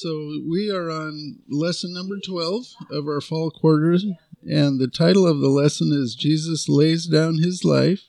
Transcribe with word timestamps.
So 0.00 0.40
we 0.50 0.72
are 0.72 0.90
on 0.90 1.38
lesson 1.48 1.92
number 1.92 2.16
12 2.18 2.64
of 2.90 3.06
our 3.06 3.20
fall 3.20 3.52
quarters, 3.52 4.04
and 4.42 4.80
the 4.80 4.88
title 4.88 5.24
of 5.24 5.38
the 5.38 5.48
lesson 5.48 5.92
is 5.92 6.16
Jesus 6.16 6.68
Lays 6.68 7.06
Down 7.06 7.38
His 7.38 7.64
Life 7.64 8.08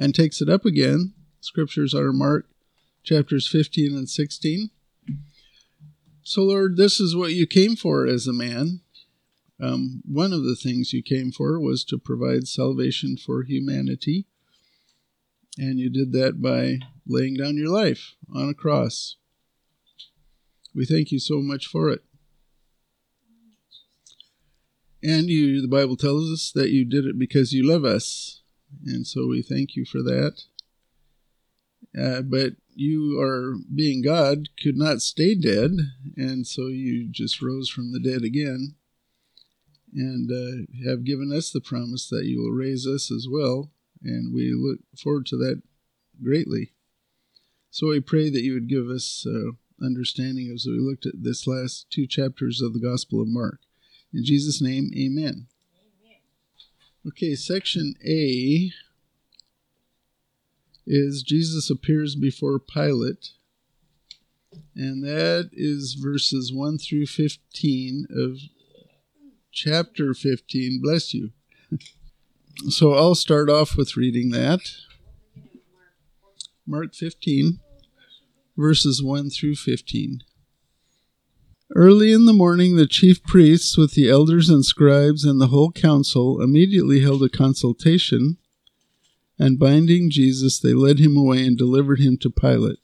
and 0.00 0.14
Takes 0.14 0.40
It 0.40 0.48
Up 0.48 0.64
Again. 0.64 1.12
Scriptures 1.40 1.92
are 1.92 2.10
Mark 2.10 2.46
chapters 3.02 3.46
15 3.46 3.94
and 3.94 4.08
16. 4.08 4.70
So, 6.22 6.42
Lord, 6.42 6.78
this 6.78 6.98
is 6.98 7.14
what 7.14 7.34
you 7.34 7.46
came 7.46 7.76
for 7.76 8.06
as 8.06 8.26
a 8.26 8.32
man. 8.32 8.80
Um, 9.60 10.00
one 10.06 10.32
of 10.32 10.44
the 10.44 10.56
things 10.56 10.94
you 10.94 11.02
came 11.02 11.32
for 11.32 11.60
was 11.60 11.84
to 11.84 11.98
provide 11.98 12.48
salvation 12.48 13.18
for 13.18 13.42
humanity, 13.42 14.24
and 15.58 15.78
you 15.78 15.90
did 15.90 16.12
that 16.12 16.40
by 16.40 16.78
laying 17.06 17.34
down 17.34 17.58
your 17.58 17.68
life 17.68 18.14
on 18.34 18.48
a 18.48 18.54
cross. 18.54 19.16
We 20.74 20.84
thank 20.84 21.12
you 21.12 21.18
so 21.18 21.40
much 21.40 21.66
for 21.66 21.88
it. 21.88 22.02
And 25.02 25.28
you, 25.28 25.60
the 25.60 25.68
Bible 25.68 25.96
tells 25.96 26.30
us 26.32 26.50
that 26.54 26.70
you 26.70 26.84
did 26.84 27.04
it 27.04 27.18
because 27.18 27.52
you 27.52 27.68
love 27.68 27.84
us. 27.84 28.42
And 28.86 29.06
so 29.06 29.26
we 29.28 29.42
thank 29.42 29.76
you 29.76 29.84
for 29.84 30.02
that. 30.02 30.42
Uh, 31.96 32.22
but 32.22 32.54
you 32.74 33.20
are 33.20 33.54
being 33.72 34.02
God, 34.02 34.48
could 34.60 34.76
not 34.76 35.02
stay 35.02 35.34
dead. 35.34 35.72
And 36.16 36.46
so 36.46 36.68
you 36.68 37.06
just 37.08 37.42
rose 37.42 37.68
from 37.68 37.92
the 37.92 38.00
dead 38.00 38.22
again 38.22 38.74
and 39.94 40.30
uh, 40.30 40.88
have 40.88 41.04
given 41.04 41.32
us 41.32 41.50
the 41.50 41.60
promise 41.60 42.08
that 42.08 42.24
you 42.24 42.40
will 42.40 42.50
raise 42.50 42.86
us 42.86 43.12
as 43.12 43.28
well. 43.30 43.70
And 44.02 44.34
we 44.34 44.52
look 44.52 44.80
forward 44.98 45.26
to 45.26 45.36
that 45.36 45.62
greatly. 46.22 46.72
So 47.70 47.88
we 47.88 48.00
pray 48.00 48.30
that 48.30 48.42
you 48.42 48.54
would 48.54 48.68
give 48.68 48.88
us 48.88 49.26
uh, 49.28 49.52
understanding 49.84 50.50
as 50.52 50.66
we 50.66 50.78
looked 50.78 51.06
at 51.06 51.22
this 51.22 51.46
last 51.46 51.86
two 51.90 52.06
chapters 52.06 52.60
of 52.60 52.72
the 52.72 52.80
Gospel 52.80 53.20
of 53.20 53.28
Mark. 53.28 53.60
In 54.12 54.24
Jesus' 54.24 54.62
name, 54.62 54.90
amen. 54.96 55.46
amen. 55.76 56.18
Okay, 57.06 57.34
section 57.34 57.94
A 58.06 58.70
is 60.86 61.22
Jesus 61.22 61.70
appears 61.70 62.14
before 62.14 62.58
Pilate, 62.58 63.30
and 64.76 65.02
that 65.02 65.50
is 65.52 65.94
verses 65.94 66.52
1 66.52 66.78
through 66.78 67.06
15 67.06 68.06
of 68.14 68.38
chapter 69.50 70.14
15. 70.14 70.80
Bless 70.82 71.14
you. 71.14 71.30
so 72.68 72.92
I'll 72.92 73.14
start 73.14 73.48
off 73.50 73.76
with 73.76 73.96
reading 73.96 74.30
that. 74.30 74.60
Mark 76.66 76.94
15 76.94 77.60
verses 78.56 79.02
1 79.02 79.30
through 79.30 79.56
15. 79.56 80.20
Early 81.74 82.12
in 82.12 82.26
the 82.26 82.32
morning, 82.32 82.76
the 82.76 82.86
chief 82.86 83.22
priests, 83.24 83.76
with 83.76 83.94
the 83.94 84.08
elders 84.08 84.48
and 84.48 84.64
scribes 84.64 85.24
and 85.24 85.40
the 85.40 85.48
whole 85.48 85.72
council, 85.72 86.40
immediately 86.40 87.00
held 87.00 87.22
a 87.22 87.28
consultation, 87.28 88.36
and 89.38 89.58
binding 89.58 90.10
Jesus, 90.10 90.60
they 90.60 90.74
led 90.74 91.00
him 91.00 91.16
away 91.16 91.44
and 91.44 91.58
delivered 91.58 91.98
him 91.98 92.16
to 92.18 92.30
Pilate. 92.30 92.78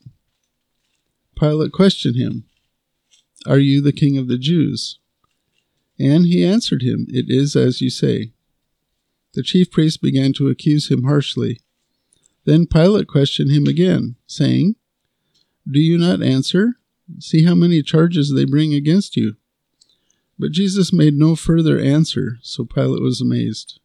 Pilate 1.39 1.73
questioned 1.73 2.17
him, 2.17 2.45
Are 3.47 3.59
you 3.59 3.81
the 3.81 3.93
king 3.93 4.19
of 4.19 4.29
the 4.29 4.39
Jews? 4.39 4.99
And 5.99 6.27
he 6.27 6.45
answered 6.45 6.83
him, 6.83 7.07
It 7.09 7.27
is 7.29 7.55
as 7.55 7.81
you 7.81 7.91
say. 7.91 8.33
The 9.35 9.43
chief 9.43 9.71
priests 9.71 9.99
began 9.99 10.33
to 10.33 10.49
accuse 10.49 10.91
him 10.91 11.05
harshly. 11.05 11.61
Then 12.45 12.67
Pilate 12.67 13.07
questioned 13.07 13.53
him 13.53 13.67
again, 13.67 14.17
saying, 14.27 14.75
do 15.69 15.81
you 15.81 15.99
not 15.99 16.23
answer? 16.23 16.75
See 17.19 17.45
how 17.45 17.55
many 17.55 17.83
charges 17.83 18.33
they 18.33 18.45
bring 18.45 18.73
against 18.73 19.17
you. 19.17 19.37
But 20.39 20.53
Jesus 20.53 20.93
made 20.93 21.15
no 21.15 21.37
further 21.37 21.79
answer, 21.79 22.39
so 22.43 22.65
Pilate 22.65 23.03
was 23.03 23.21
amazed. 23.21 23.81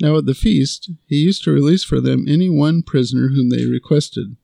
Now 0.00 0.16
at 0.18 0.26
the 0.26 0.34
feast, 0.34 0.90
he 1.06 1.16
used 1.16 1.42
to 1.44 1.50
release 1.50 1.82
for 1.82 2.00
them 2.00 2.26
any 2.28 2.48
one 2.48 2.82
prisoner 2.82 3.28
whom 3.28 3.50
they 3.50 3.64
requested. 3.64 4.36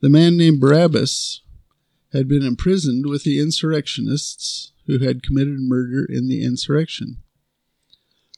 The 0.00 0.08
man 0.08 0.36
named 0.36 0.60
Barabbas 0.60 1.42
had 2.12 2.28
been 2.28 2.42
imprisoned 2.42 3.06
with 3.06 3.24
the 3.24 3.38
insurrectionists 3.38 4.72
who 4.86 4.98
had 4.98 5.22
committed 5.22 5.60
murder 5.60 6.04
in 6.04 6.28
the 6.28 6.42
insurrection. 6.42 7.18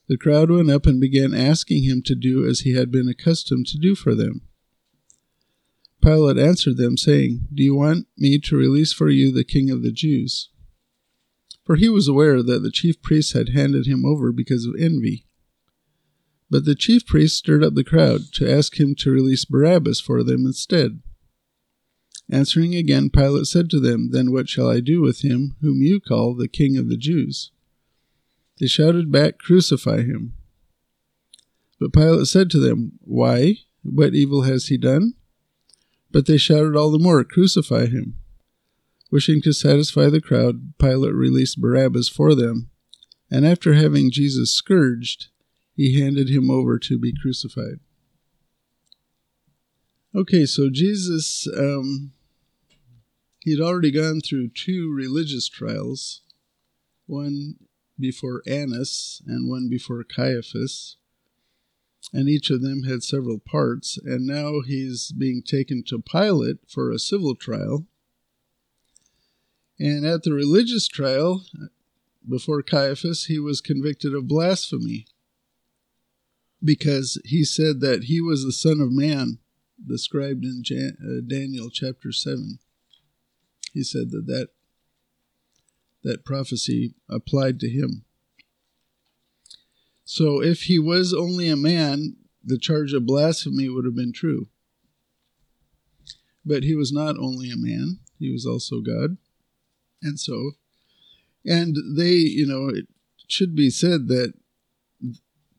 The 0.08 0.18
crowd 0.18 0.50
went 0.50 0.70
up 0.70 0.86
and 0.86 1.00
began 1.00 1.32
asking 1.32 1.84
him 1.84 2.02
to 2.02 2.14
do 2.14 2.46
as 2.46 2.60
he 2.60 2.74
had 2.74 2.90
been 2.90 3.08
accustomed 3.08 3.66
to 3.68 3.78
do 3.78 3.94
for 3.94 4.14
them. 4.14 4.42
Pilate 6.04 6.36
answered 6.36 6.76
them, 6.76 6.98
saying, 6.98 7.48
Do 7.52 7.62
you 7.62 7.74
want 7.74 8.08
me 8.18 8.38
to 8.38 8.56
release 8.56 8.92
for 8.92 9.08
you 9.08 9.32
the 9.32 9.42
king 9.42 9.70
of 9.70 9.82
the 9.82 9.90
Jews? 9.90 10.50
For 11.64 11.76
he 11.76 11.88
was 11.88 12.06
aware 12.06 12.42
that 12.42 12.62
the 12.62 12.70
chief 12.70 13.00
priests 13.00 13.32
had 13.32 13.48
handed 13.54 13.86
him 13.86 14.04
over 14.04 14.30
because 14.30 14.66
of 14.66 14.74
envy. 14.78 15.24
But 16.50 16.66
the 16.66 16.74
chief 16.74 17.06
priests 17.06 17.38
stirred 17.38 17.64
up 17.64 17.74
the 17.74 17.82
crowd 17.82 18.34
to 18.34 18.52
ask 18.52 18.78
him 18.78 18.94
to 18.96 19.10
release 19.10 19.46
Barabbas 19.46 19.98
for 19.98 20.22
them 20.22 20.44
instead. 20.44 21.00
Answering 22.30 22.74
again, 22.74 23.08
Pilate 23.08 23.46
said 23.46 23.70
to 23.70 23.80
them, 23.80 24.10
Then 24.10 24.30
what 24.30 24.50
shall 24.50 24.68
I 24.68 24.80
do 24.80 25.00
with 25.00 25.22
him 25.22 25.56
whom 25.62 25.80
you 25.80 26.00
call 26.00 26.34
the 26.34 26.48
king 26.48 26.76
of 26.76 26.90
the 26.90 26.98
Jews? 26.98 27.50
They 28.60 28.66
shouted 28.66 29.10
back, 29.10 29.38
Crucify 29.38 30.02
him. 30.02 30.34
But 31.80 31.94
Pilate 31.94 32.26
said 32.26 32.50
to 32.50 32.60
them, 32.60 32.98
Why? 33.00 33.54
What 33.82 34.14
evil 34.14 34.42
has 34.42 34.66
he 34.66 34.76
done? 34.76 35.14
But 36.14 36.26
they 36.26 36.38
shouted 36.38 36.76
all 36.76 36.92
the 36.92 37.00
more, 37.00 37.24
Crucify 37.24 37.86
him! 37.86 38.18
Wishing 39.10 39.42
to 39.42 39.52
satisfy 39.52 40.08
the 40.08 40.20
crowd, 40.20 40.74
Pilate 40.78 41.12
released 41.12 41.60
Barabbas 41.60 42.08
for 42.08 42.36
them, 42.36 42.70
and 43.32 43.44
after 43.44 43.74
having 43.74 44.12
Jesus 44.12 44.52
scourged, 44.52 45.26
he 45.74 46.00
handed 46.00 46.28
him 46.28 46.52
over 46.52 46.78
to 46.78 47.00
be 47.00 47.12
crucified. 47.20 47.80
Okay, 50.14 50.46
so 50.46 50.70
Jesus, 50.70 51.48
um, 51.58 52.12
he 53.40 53.50
had 53.50 53.60
already 53.60 53.90
gone 53.90 54.20
through 54.20 54.50
two 54.50 54.94
religious 54.94 55.48
trials, 55.48 56.22
one 57.06 57.56
before 57.98 58.40
Annas 58.46 59.20
and 59.26 59.50
one 59.50 59.68
before 59.68 60.04
Caiaphas 60.04 60.96
and 62.14 62.28
each 62.28 62.48
of 62.48 62.62
them 62.62 62.84
had 62.84 63.02
several 63.02 63.40
parts, 63.40 63.98
and 63.98 64.24
now 64.24 64.60
he's 64.64 65.10
being 65.10 65.42
taken 65.42 65.82
to 65.88 65.98
Pilate 65.98 66.58
for 66.68 66.90
a 66.90 66.98
civil 66.98 67.34
trial. 67.34 67.86
And 69.80 70.06
at 70.06 70.22
the 70.22 70.32
religious 70.32 70.86
trial, 70.86 71.44
before 72.26 72.62
Caiaphas, 72.62 73.24
he 73.24 73.40
was 73.40 73.60
convicted 73.60 74.14
of 74.14 74.28
blasphemy 74.28 75.06
because 76.62 77.20
he 77.24 77.44
said 77.44 77.80
that 77.80 78.04
he 78.04 78.20
was 78.20 78.44
the 78.44 78.52
Son 78.52 78.80
of 78.80 78.92
Man, 78.92 79.38
described 79.84 80.44
in 80.44 80.62
Jan- 80.62 80.96
uh, 81.02 81.20
Daniel 81.26 81.68
chapter 81.68 82.12
7. 82.12 82.60
He 83.72 83.82
said 83.82 84.12
that, 84.12 84.26
that 84.28 84.48
that 86.04 86.24
prophecy 86.24 86.94
applied 87.08 87.58
to 87.58 87.68
him. 87.68 88.04
So 90.04 90.42
if 90.42 90.62
he 90.62 90.78
was 90.78 91.14
only 91.14 91.48
a 91.48 91.56
man, 91.56 92.16
the 92.44 92.58
charge 92.58 92.92
of 92.92 93.06
blasphemy 93.06 93.68
would 93.68 93.84
have 93.84 93.96
been 93.96 94.12
true. 94.12 94.48
But 96.44 96.62
he 96.62 96.74
was 96.74 96.92
not 96.92 97.16
only 97.18 97.50
a 97.50 97.56
man, 97.56 98.00
he 98.18 98.30
was 98.30 98.44
also 98.44 98.80
God. 98.80 99.16
And 100.02 100.20
so, 100.20 100.52
and 101.44 101.76
they, 101.96 102.16
you 102.16 102.46
know, 102.46 102.68
it 102.68 102.86
should 103.28 103.56
be 103.56 103.70
said 103.70 104.08
that 104.08 104.34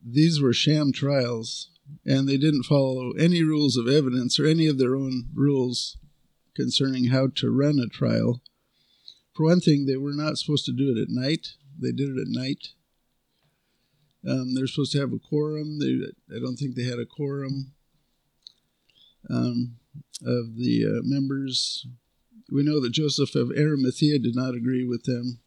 these 0.04 0.40
were 0.40 0.52
sham 0.52 0.92
trials 0.92 1.70
and 2.04 2.28
they 2.28 2.36
didn't 2.36 2.62
follow 2.62 3.12
any 3.12 3.42
rules 3.42 3.76
of 3.76 3.88
evidence 3.88 4.38
or 4.38 4.46
any 4.46 4.68
of 4.68 4.78
their 4.78 4.94
own 4.94 5.28
rules 5.34 5.98
concerning 6.54 7.06
how 7.06 7.28
to 7.34 7.50
run 7.50 7.78
a 7.80 7.88
trial. 7.88 8.40
For 9.34 9.44
one 9.44 9.60
thing, 9.60 9.86
they 9.86 9.96
were 9.96 10.14
not 10.14 10.38
supposed 10.38 10.64
to 10.66 10.72
do 10.72 10.94
it 10.96 11.00
at 11.00 11.08
night. 11.08 11.48
They 11.78 11.92
did 11.92 12.16
it 12.16 12.20
at 12.20 12.28
night. 12.28 12.68
Um, 14.28 14.54
they're 14.54 14.66
supposed 14.66 14.92
to 14.92 15.00
have 15.00 15.12
a 15.12 15.18
quorum. 15.18 15.78
They, 15.78 16.00
I 16.34 16.40
don't 16.40 16.56
think 16.56 16.74
they 16.74 16.84
had 16.84 16.98
a 16.98 17.06
quorum 17.06 17.72
um, 19.30 19.76
of 20.22 20.56
the 20.56 20.84
uh, 20.84 21.02
members. 21.04 21.86
We 22.50 22.62
know 22.62 22.80
that 22.80 22.92
Joseph 22.92 23.34
of 23.34 23.50
Arimathea 23.50 24.18
did 24.18 24.34
not 24.34 24.54
agree 24.54 24.84
with 24.84 25.04
them. 25.04 25.40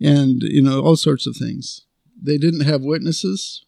And, 0.00 0.42
you 0.42 0.62
know, 0.62 0.82
all 0.82 0.96
sorts 0.96 1.26
of 1.26 1.36
things. 1.36 1.86
They 2.20 2.36
didn't 2.36 2.66
have 2.66 2.82
witnesses 2.82 3.64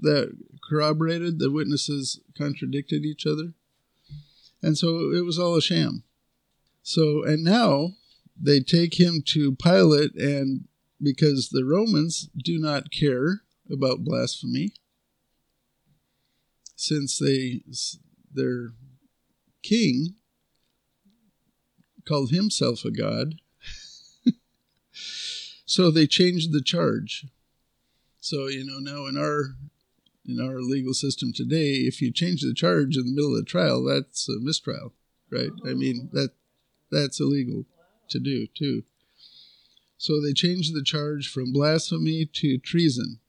that 0.00 0.36
corroborated, 0.68 1.38
the 1.38 1.50
witnesses 1.50 2.20
contradicted 2.36 3.04
each 3.04 3.26
other. 3.26 3.54
And 4.62 4.78
so 4.78 5.12
it 5.12 5.24
was 5.24 5.38
all 5.38 5.56
a 5.56 5.62
sham. 5.62 6.04
So, 6.82 7.24
and 7.24 7.42
now 7.42 7.90
they 8.40 8.60
take 8.60 9.00
him 9.00 9.22
to 9.26 9.56
Pilate 9.56 10.14
and 10.14 10.66
because 11.02 11.48
the 11.50 11.64
Romans 11.64 12.28
do 12.36 12.58
not 12.58 12.90
care 12.90 13.42
about 13.70 14.04
blasphemy 14.04 14.72
since 16.76 17.18
they 17.18 17.62
their 18.32 18.72
king 19.62 20.14
called 22.06 22.30
himself 22.30 22.84
a 22.84 22.90
god. 22.90 23.36
so 25.66 25.90
they 25.90 26.06
changed 26.06 26.52
the 26.52 26.62
charge. 26.62 27.26
So, 28.20 28.46
you 28.46 28.64
know, 28.64 28.78
now 28.78 29.06
in 29.06 29.16
our 29.16 29.56
in 30.26 30.40
our 30.40 30.60
legal 30.60 30.94
system 30.94 31.32
today, 31.32 31.72
if 31.86 32.00
you 32.00 32.10
change 32.10 32.42
the 32.42 32.54
charge 32.54 32.96
in 32.96 33.04
the 33.04 33.12
middle 33.12 33.36
of 33.36 33.44
the 33.44 33.50
trial, 33.50 33.84
that's 33.84 34.28
a 34.28 34.40
mistrial, 34.40 34.94
right? 35.30 35.50
I 35.66 35.74
mean, 35.74 36.08
that 36.12 36.30
that's 36.90 37.20
illegal 37.20 37.66
to 38.10 38.18
do 38.18 38.46
too. 38.46 38.84
So 39.96 40.20
they 40.20 40.32
changed 40.32 40.74
the 40.74 40.82
charge 40.82 41.28
from 41.28 41.52
blasphemy 41.52 42.28
to 42.34 42.58
treason 42.58 43.20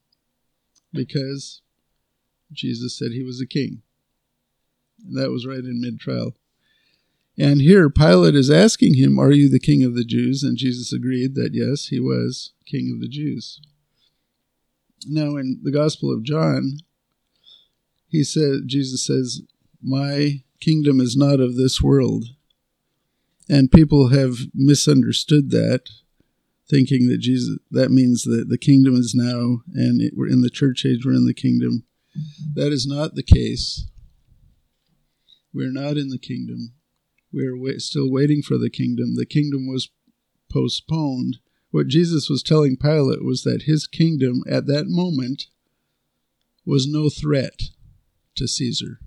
because 0.92 1.62
Jesus 2.52 2.98
said 2.98 3.12
he 3.12 3.24
was 3.24 3.40
a 3.42 3.48
king. 3.48 3.82
And 5.06 5.18
that 5.18 5.32
was 5.32 5.46
right 5.46 5.60
in 5.60 5.82
mid 5.82 6.00
trial. 6.00 6.36
And 7.38 7.62
here 7.62 7.90
Pilate 7.90 8.36
is 8.36 8.50
asking 8.50 8.96
him, 8.96 9.20
Are 9.20 9.32
you 9.32 9.50
the 9.50 9.60
king 9.60 9.84
of 9.84 9.96
the 9.96 10.06
Jews? 10.06 10.42
And 10.42 10.58
Jesus 10.58 10.94
agreed 10.94 11.36
that 11.36 11.54
yes, 11.54 11.88
he 11.88 12.00
was 12.00 12.54
king 12.66 12.92
of 12.94 13.02
the 13.02 13.10
Jews. 13.10 13.62
Now, 15.08 15.36
in 15.36 15.60
the 15.62 15.72
Gospel 15.72 16.12
of 16.12 16.24
John, 16.24 16.80
he 18.08 18.24
said, 18.24 18.68
Jesus 18.68 19.06
says, 19.06 19.42
My 19.84 20.44
kingdom 20.60 21.00
is 21.02 21.16
not 21.18 21.40
of 21.40 21.58
this 21.58 21.82
world. 21.82 22.26
And 23.50 23.72
people 23.72 24.10
have 24.10 24.38
misunderstood 24.54 25.52
that, 25.52 25.90
thinking 26.70 27.08
that 27.08 27.20
Jesus 27.20 27.58
that 27.72 27.92
means 27.92 28.24
that 28.24 28.48
the 28.50 28.58
kingdom 28.58 28.96
is 28.96 29.14
now, 29.16 29.62
and 29.74 30.02
it, 30.02 30.14
we're 30.16 30.30
in 30.30 30.42
the 30.42 30.50
church 30.50 30.86
age, 30.86 31.06
we're 31.06 31.14
in 31.14 31.26
the 31.26 31.34
kingdom. 31.34 31.84
That 32.54 32.72
is 32.72 32.88
not 32.88 33.16
the 33.16 33.24
case. 33.24 33.88
We're 35.54 35.72
not 35.72 35.98
in 35.98 36.10
the 36.10 36.20
kingdom. 36.20 36.74
We're 37.32 37.58
wait, 37.58 37.82
still 37.82 38.10
waiting 38.10 38.42
for 38.42 38.58
the 38.58 38.70
kingdom. 38.70 39.16
The 39.16 39.26
kingdom 39.26 39.68
was 39.68 39.90
postponed. 40.52 41.38
What 41.72 41.88
Jesus 41.88 42.30
was 42.30 42.42
telling 42.42 42.78
Pilate 42.78 43.24
was 43.24 43.44
that 43.44 43.64
his 43.64 43.88
kingdom 43.88 44.44
at 44.50 44.68
that 44.68 44.86
moment 44.88 45.48
was 46.66 46.88
no 46.88 47.10
threat 47.10 47.64
to 48.36 48.48
Caesar 48.48 49.00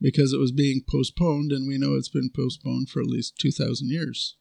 because 0.00 0.32
it 0.32 0.38
was 0.38 0.52
being 0.52 0.82
postponed, 0.88 1.52
and 1.52 1.66
we 1.66 1.78
know 1.78 1.94
it's 1.94 2.10
been 2.10 2.30
postponed 2.34 2.90
for 2.90 3.00
at 3.00 3.06
least 3.06 3.38
2,000 3.38 3.90
years. 3.90 4.36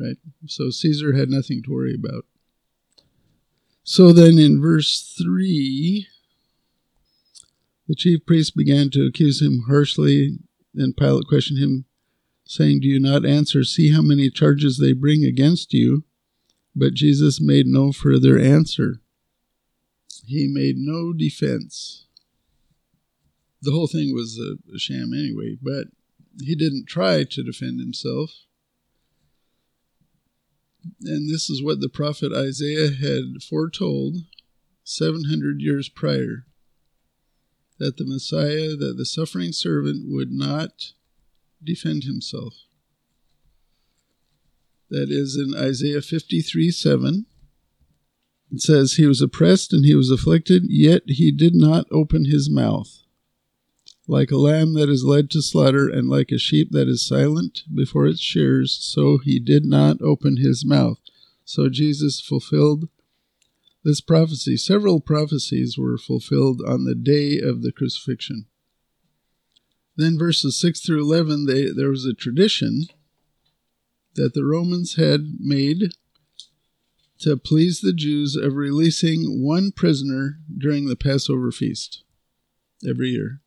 Right? 0.00 0.16
So 0.46 0.70
Caesar 0.70 1.12
had 1.12 1.28
nothing 1.28 1.62
to 1.64 1.72
worry 1.72 1.94
about. 1.94 2.24
So 3.82 4.12
then 4.12 4.38
in 4.38 4.60
verse 4.60 5.14
3, 5.20 6.06
the 7.88 7.94
chief 7.94 8.24
priests 8.24 8.50
began 8.50 8.90
to 8.90 9.06
accuse 9.06 9.42
him 9.42 9.64
harshly, 9.66 10.38
and 10.74 10.96
Pilate 10.96 11.26
questioned 11.26 11.58
him, 11.58 11.86
saying, 12.44 12.80
Do 12.80 12.88
you 12.88 13.00
not 13.00 13.26
answer? 13.26 13.64
See 13.64 13.92
how 13.92 14.02
many 14.02 14.30
charges 14.30 14.78
they 14.78 14.92
bring 14.92 15.24
against 15.24 15.72
you. 15.72 16.04
But 16.74 16.94
Jesus 16.94 17.40
made 17.40 17.66
no 17.66 17.90
further 17.90 18.38
answer. 18.38 19.00
He 20.24 20.46
made 20.46 20.76
no 20.76 21.12
defense 21.12 22.06
the 23.62 23.72
whole 23.72 23.86
thing 23.86 24.14
was 24.14 24.38
a, 24.38 24.74
a 24.74 24.78
sham 24.78 25.12
anyway, 25.12 25.56
but 25.60 25.88
he 26.40 26.54
didn't 26.54 26.86
try 26.86 27.24
to 27.24 27.42
defend 27.42 27.80
himself. 27.80 28.30
And 31.02 31.28
this 31.28 31.50
is 31.50 31.62
what 31.62 31.80
the 31.80 31.88
prophet 31.88 32.32
Isaiah 32.32 32.90
had 32.90 33.42
foretold 33.42 34.18
700 34.84 35.60
years 35.60 35.88
prior 35.88 36.46
that 37.78 37.96
the 37.96 38.04
Messiah, 38.04 38.76
that 38.76 38.96
the 38.98 39.06
suffering 39.06 39.52
servant 39.52 40.04
would 40.06 40.30
not 40.30 40.92
defend 41.62 42.04
himself. 42.04 42.54
That 44.90 45.10
is 45.10 45.36
in 45.36 45.54
Isaiah 45.56 46.02
53 46.02 46.70
7. 46.70 47.26
It 48.52 48.60
says, 48.60 48.94
He 48.94 49.06
was 49.06 49.22
oppressed 49.22 49.72
and 49.72 49.84
he 49.84 49.94
was 49.94 50.10
afflicted, 50.10 50.64
yet 50.68 51.02
he 51.06 51.30
did 51.30 51.54
not 51.54 51.86
open 51.90 52.24
his 52.24 52.50
mouth 52.50 53.00
like 54.10 54.32
a 54.32 54.36
lamb 54.36 54.74
that 54.74 54.88
is 54.88 55.04
led 55.04 55.30
to 55.30 55.40
slaughter, 55.40 55.88
and 55.88 56.08
like 56.08 56.32
a 56.32 56.38
sheep 56.38 56.72
that 56.72 56.88
is 56.88 57.06
silent 57.06 57.62
before 57.72 58.08
its 58.08 58.20
shears, 58.20 58.76
so 58.82 59.18
he 59.18 59.38
did 59.38 59.64
not 59.64 60.02
open 60.02 60.36
his 60.36 60.64
mouth. 60.66 60.98
So 61.44 61.68
Jesus 61.68 62.20
fulfilled 62.20 62.88
this 63.84 64.00
prophecy. 64.00 64.56
Several 64.56 65.00
prophecies 65.00 65.78
were 65.78 65.96
fulfilled 65.96 66.60
on 66.66 66.84
the 66.84 66.96
day 66.96 67.38
of 67.38 67.62
the 67.62 67.70
crucifixion. 67.70 68.46
Then, 69.96 70.18
verses 70.18 70.58
6 70.58 70.80
through 70.80 71.02
11, 71.02 71.46
they, 71.46 71.70
there 71.70 71.90
was 71.90 72.04
a 72.04 72.12
tradition 72.12 72.86
that 74.16 74.34
the 74.34 74.44
Romans 74.44 74.96
had 74.96 75.36
made 75.38 75.92
to 77.20 77.36
please 77.36 77.80
the 77.80 77.92
Jews 77.92 78.34
of 78.34 78.56
releasing 78.56 79.44
one 79.44 79.70
prisoner 79.70 80.38
during 80.58 80.88
the 80.88 80.96
Passover 80.96 81.52
feast 81.52 82.02
every 82.84 83.10
year 83.10 83.40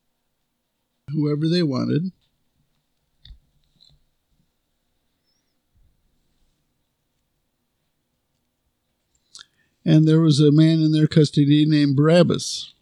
whoever 1.12 1.48
they 1.48 1.64
wanted. 1.64 2.12
And 9.86 10.08
there 10.08 10.22
was 10.22 10.40
a 10.40 10.52
man 10.52 10.82
in 10.82 10.94
their 10.94 11.08
custody 11.08 11.66
named 11.66 11.98
Barabbas. 11.98 12.74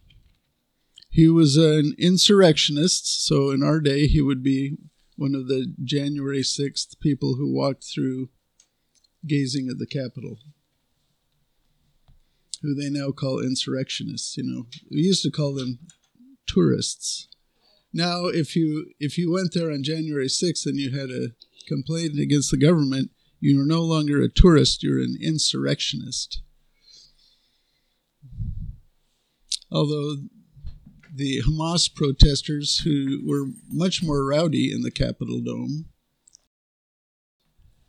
He 1.10 1.28
was 1.28 1.56
an 1.56 1.94
insurrectionist, 1.98 3.26
so 3.26 3.50
in 3.50 3.62
our 3.62 3.80
day, 3.80 4.06
he 4.06 4.22
would 4.22 4.42
be 4.42 4.78
one 5.16 5.34
of 5.34 5.48
the 5.48 5.74
January 5.82 6.42
6th 6.42 6.98
people 7.00 7.34
who 7.34 7.52
walked 7.52 7.84
through 7.84 8.30
gazing 9.26 9.68
at 9.68 9.78
the 9.78 9.86
Capitol, 9.86 10.38
who 12.62 12.74
they 12.74 12.88
now 12.88 13.10
call 13.10 13.40
insurrectionists. 13.40 14.36
You 14.36 14.44
know, 14.44 14.66
we 14.90 14.98
used 14.98 15.22
to 15.24 15.30
call 15.30 15.54
them 15.54 15.80
tourists. 16.46 17.28
Now, 17.92 18.26
if 18.26 18.56
you 18.56 18.92
if 18.98 19.18
you 19.18 19.32
went 19.32 19.52
there 19.52 19.70
on 19.70 19.82
January 19.82 20.28
6th 20.28 20.64
and 20.66 20.78
you 20.78 20.90
had 20.90 21.10
a 21.10 21.32
complaint 21.68 22.18
against 22.18 22.50
the 22.50 22.56
government, 22.56 23.10
you 23.40 23.60
are 23.60 23.66
no 23.66 23.82
longer 23.82 24.22
a 24.22 24.28
tourist; 24.28 24.82
you're 24.82 25.00
an 25.00 25.16
insurrectionist. 25.20 26.40
Although 29.70 30.16
the 31.14 31.42
Hamas 31.42 31.94
protesters, 31.94 32.78
who 32.80 33.20
were 33.24 33.46
much 33.68 34.02
more 34.02 34.24
rowdy 34.24 34.72
in 34.72 34.82
the 34.82 34.90
Capitol 34.90 35.40
Dome, 35.40 35.86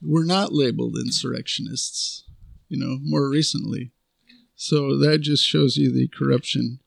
were 0.02 0.26
not 0.26 0.54
labeled 0.54 0.98
insurrectionists, 0.98 2.26
you 2.68 2.78
know, 2.78 2.98
more 3.02 3.30
recently. 3.30 3.92
So 4.56 4.98
that 4.98 5.20
just 5.20 5.46
shows 5.46 5.78
you 5.78 5.92
the 5.92 6.10
corruption 6.10 6.80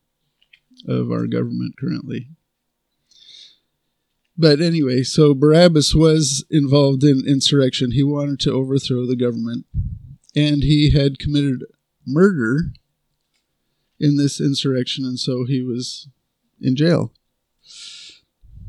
of 0.87 1.11
our 1.11 1.27
government 1.27 1.75
currently. 1.79 2.29
But 4.39 4.61
anyway, 4.61 5.03
so 5.03 5.35
Barabbas 5.35 5.95
was 5.95 6.45
involved 6.51 7.03
in 7.03 7.27
insurrection. 7.27 7.93
He 7.93 8.03
wanted 8.03 8.39
to 8.41 8.53
overthrow 8.53 9.07
the 9.07 9.17
government, 9.17 9.65
and 10.35 10.63
he 10.63 10.91
had 10.91 11.19
committed 11.19 11.65
murder 12.07 12.73
in 13.99 14.17
this 14.17 14.41
insurrection, 14.41 15.05
and 15.07 15.19
so 15.19 15.45
he 15.47 15.63
was 15.63 16.09
in 16.61 16.77
jail. 16.77 17.13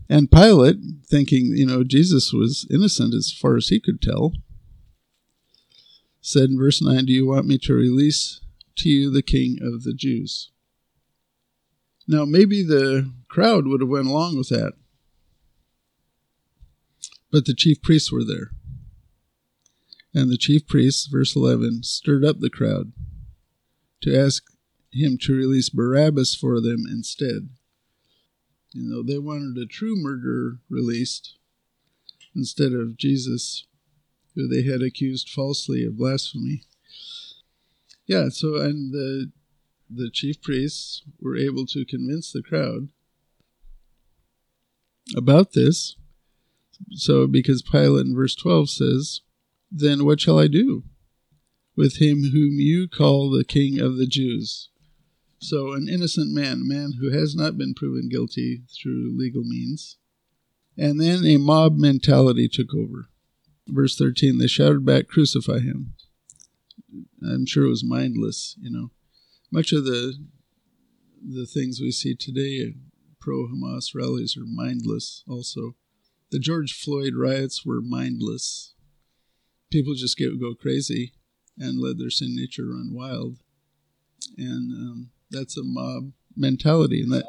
And 0.09 0.31
Pilate, 0.31 0.77
thinking, 1.05 1.47
you 1.47 1.65
know, 1.65 1.83
Jesus 1.83 2.31
was 2.31 2.65
innocent 2.71 3.13
as 3.13 3.33
far 3.33 3.57
as 3.57 3.67
he 3.67 3.81
could 3.81 4.01
tell, 4.01 4.33
said 6.21 6.49
in 6.49 6.57
verse 6.57 6.81
9, 6.81 7.05
Do 7.05 7.11
you 7.11 7.27
want 7.27 7.45
me 7.45 7.57
to 7.59 7.73
release 7.73 8.39
to 8.77 8.89
you 8.89 9.11
the 9.11 9.21
king 9.21 9.57
of 9.61 9.83
the 9.83 9.93
Jews? 9.93 10.51
Now, 12.07 12.23
maybe 12.23 12.63
the 12.63 13.11
crowd 13.27 13.67
would 13.67 13.81
have 13.81 13.89
went 13.89 14.07
along 14.07 14.37
with 14.37 14.47
that. 14.47 14.73
But 17.31 17.45
the 17.45 17.53
chief 17.53 17.81
priests 17.81 18.11
were 18.11 18.23
there. 18.23 18.51
And 20.13 20.31
the 20.31 20.37
chief 20.37 20.65
priests, 20.67 21.07
verse 21.07 21.35
11, 21.35 21.83
stirred 21.83 22.25
up 22.25 22.39
the 22.39 22.49
crowd 22.49 22.93
to 24.01 24.17
ask 24.17 24.43
him 24.91 25.17
to 25.21 25.35
release 25.35 25.69
Barabbas 25.69 26.35
for 26.35 26.61
them 26.61 26.85
instead. 26.89 27.49
You 28.71 28.83
know, 28.83 29.03
they 29.03 29.17
wanted 29.17 29.57
a 29.61 29.65
true 29.65 29.95
murderer 29.95 30.59
released 30.69 31.37
instead 32.35 32.73
of 32.73 32.97
Jesus, 32.97 33.65
who 34.35 34.47
they 34.47 34.63
had 34.63 34.81
accused 34.81 35.29
falsely 35.29 35.83
of 35.83 35.97
blasphemy. 35.97 36.63
Yeah, 38.05 38.29
so 38.29 38.55
and 38.55 38.93
the 38.93 39.31
the 39.89 40.09
chief 40.11 40.41
priests 40.41 41.03
were 41.19 41.37
able 41.37 41.65
to 41.65 41.85
convince 41.85 42.31
the 42.31 42.43
crowd 42.43 42.89
about 45.15 45.53
this 45.53 45.95
so, 46.91 47.27
because 47.27 47.61
Pilate 47.61 48.05
in 48.05 48.15
verse 48.15 48.35
12 48.35 48.69
says, 48.69 49.21
Then 49.71 50.05
what 50.05 50.21
shall 50.21 50.39
I 50.39 50.47
do 50.47 50.83
with 51.75 52.01
him 52.01 52.31
whom 52.31 52.59
you 52.59 52.87
call 52.87 53.29
the 53.29 53.43
king 53.43 53.79
of 53.79 53.97
the 53.97 54.07
Jews? 54.07 54.69
So, 55.39 55.73
an 55.73 55.87
innocent 55.87 56.33
man, 56.33 56.61
a 56.61 56.73
man 56.73 56.93
who 56.99 57.11
has 57.11 57.35
not 57.35 57.57
been 57.57 57.73
proven 57.73 58.09
guilty 58.09 58.63
through 58.75 59.17
legal 59.17 59.43
means. 59.43 59.97
And 60.77 60.99
then 60.99 61.25
a 61.25 61.37
mob 61.37 61.77
mentality 61.77 62.47
took 62.47 62.73
over. 62.73 63.09
verse 63.67 63.97
13, 63.97 64.37
they 64.37 64.47
shouted 64.47 64.85
back, 64.85 65.07
Crucify 65.07 65.59
him. 65.59 65.93
I'm 67.21 67.45
sure 67.45 67.65
it 67.65 67.69
was 67.69 67.83
mindless, 67.83 68.55
you 68.59 68.71
know. 68.71 68.91
Much 69.51 69.71
of 69.71 69.85
the 69.85 70.13
the 71.19 71.45
things 71.45 71.81
we 71.81 71.91
see 71.91 72.15
today, 72.15 72.75
pro 73.19 73.47
Hamas 73.47 73.95
rallies, 73.95 74.37
are 74.37 74.45
mindless 74.45 75.23
also. 75.27 75.75
The 76.31 76.39
George 76.39 76.73
Floyd 76.73 77.13
riots 77.15 77.65
were 77.65 77.81
mindless. 77.81 78.73
People 79.71 79.93
just 79.93 80.17
get, 80.17 80.39
go 80.39 80.53
crazy 80.53 81.13
and 81.57 81.79
let 81.79 81.97
their 81.97 82.09
sin 82.09 82.35
nature 82.35 82.65
run 82.65 82.91
wild. 82.93 83.37
And 84.37 84.71
um, 84.73 85.09
that's 85.31 85.57
a 85.57 85.63
mob 85.63 86.11
mentality. 86.35 87.01
And 87.01 87.11
that, 87.13 87.25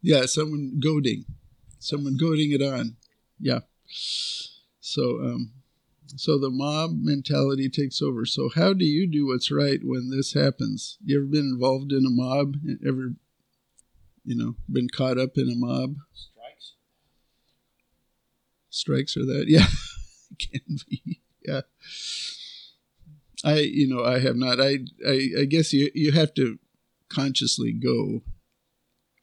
yeah, 0.00 0.26
someone 0.26 0.80
goading, 0.82 1.24
someone 1.78 2.16
goading 2.16 2.52
it 2.52 2.62
on. 2.62 2.96
Yeah. 3.38 3.60
So, 4.80 5.20
um, 5.20 5.52
so 6.16 6.38
the 6.38 6.50
mob 6.50 6.92
mentality 7.00 7.68
takes 7.68 8.02
over. 8.02 8.26
So 8.26 8.50
how 8.54 8.72
do 8.72 8.84
you 8.84 9.06
do 9.06 9.26
what's 9.26 9.50
right 9.50 9.80
when 9.82 10.10
this 10.10 10.34
happens? 10.34 10.98
You 11.04 11.18
ever 11.18 11.26
been 11.26 11.52
involved 11.54 11.92
in 11.92 12.04
a 12.06 12.10
mob? 12.10 12.56
Ever, 12.86 13.14
you 14.24 14.36
know, 14.36 14.56
been 14.70 14.88
caught 14.88 15.18
up 15.18 15.32
in 15.36 15.48
a 15.48 15.54
mob? 15.54 15.96
Strikes. 18.72 19.16
Are 19.16 19.24
that? 19.26 19.46
Yeah, 19.48 19.66
can 20.38 20.78
be. 20.88 21.20
Yeah. 21.46 21.60
I, 23.44 23.58
you 23.58 23.86
know, 23.86 24.02
I 24.04 24.18
have 24.20 24.36
not. 24.36 24.60
I, 24.60 24.78
I, 25.06 25.28
I 25.40 25.44
guess 25.44 25.72
you 25.72 25.90
you 25.94 26.12
have 26.12 26.32
to 26.34 26.58
consciously 27.08 27.72
go, 27.72 28.22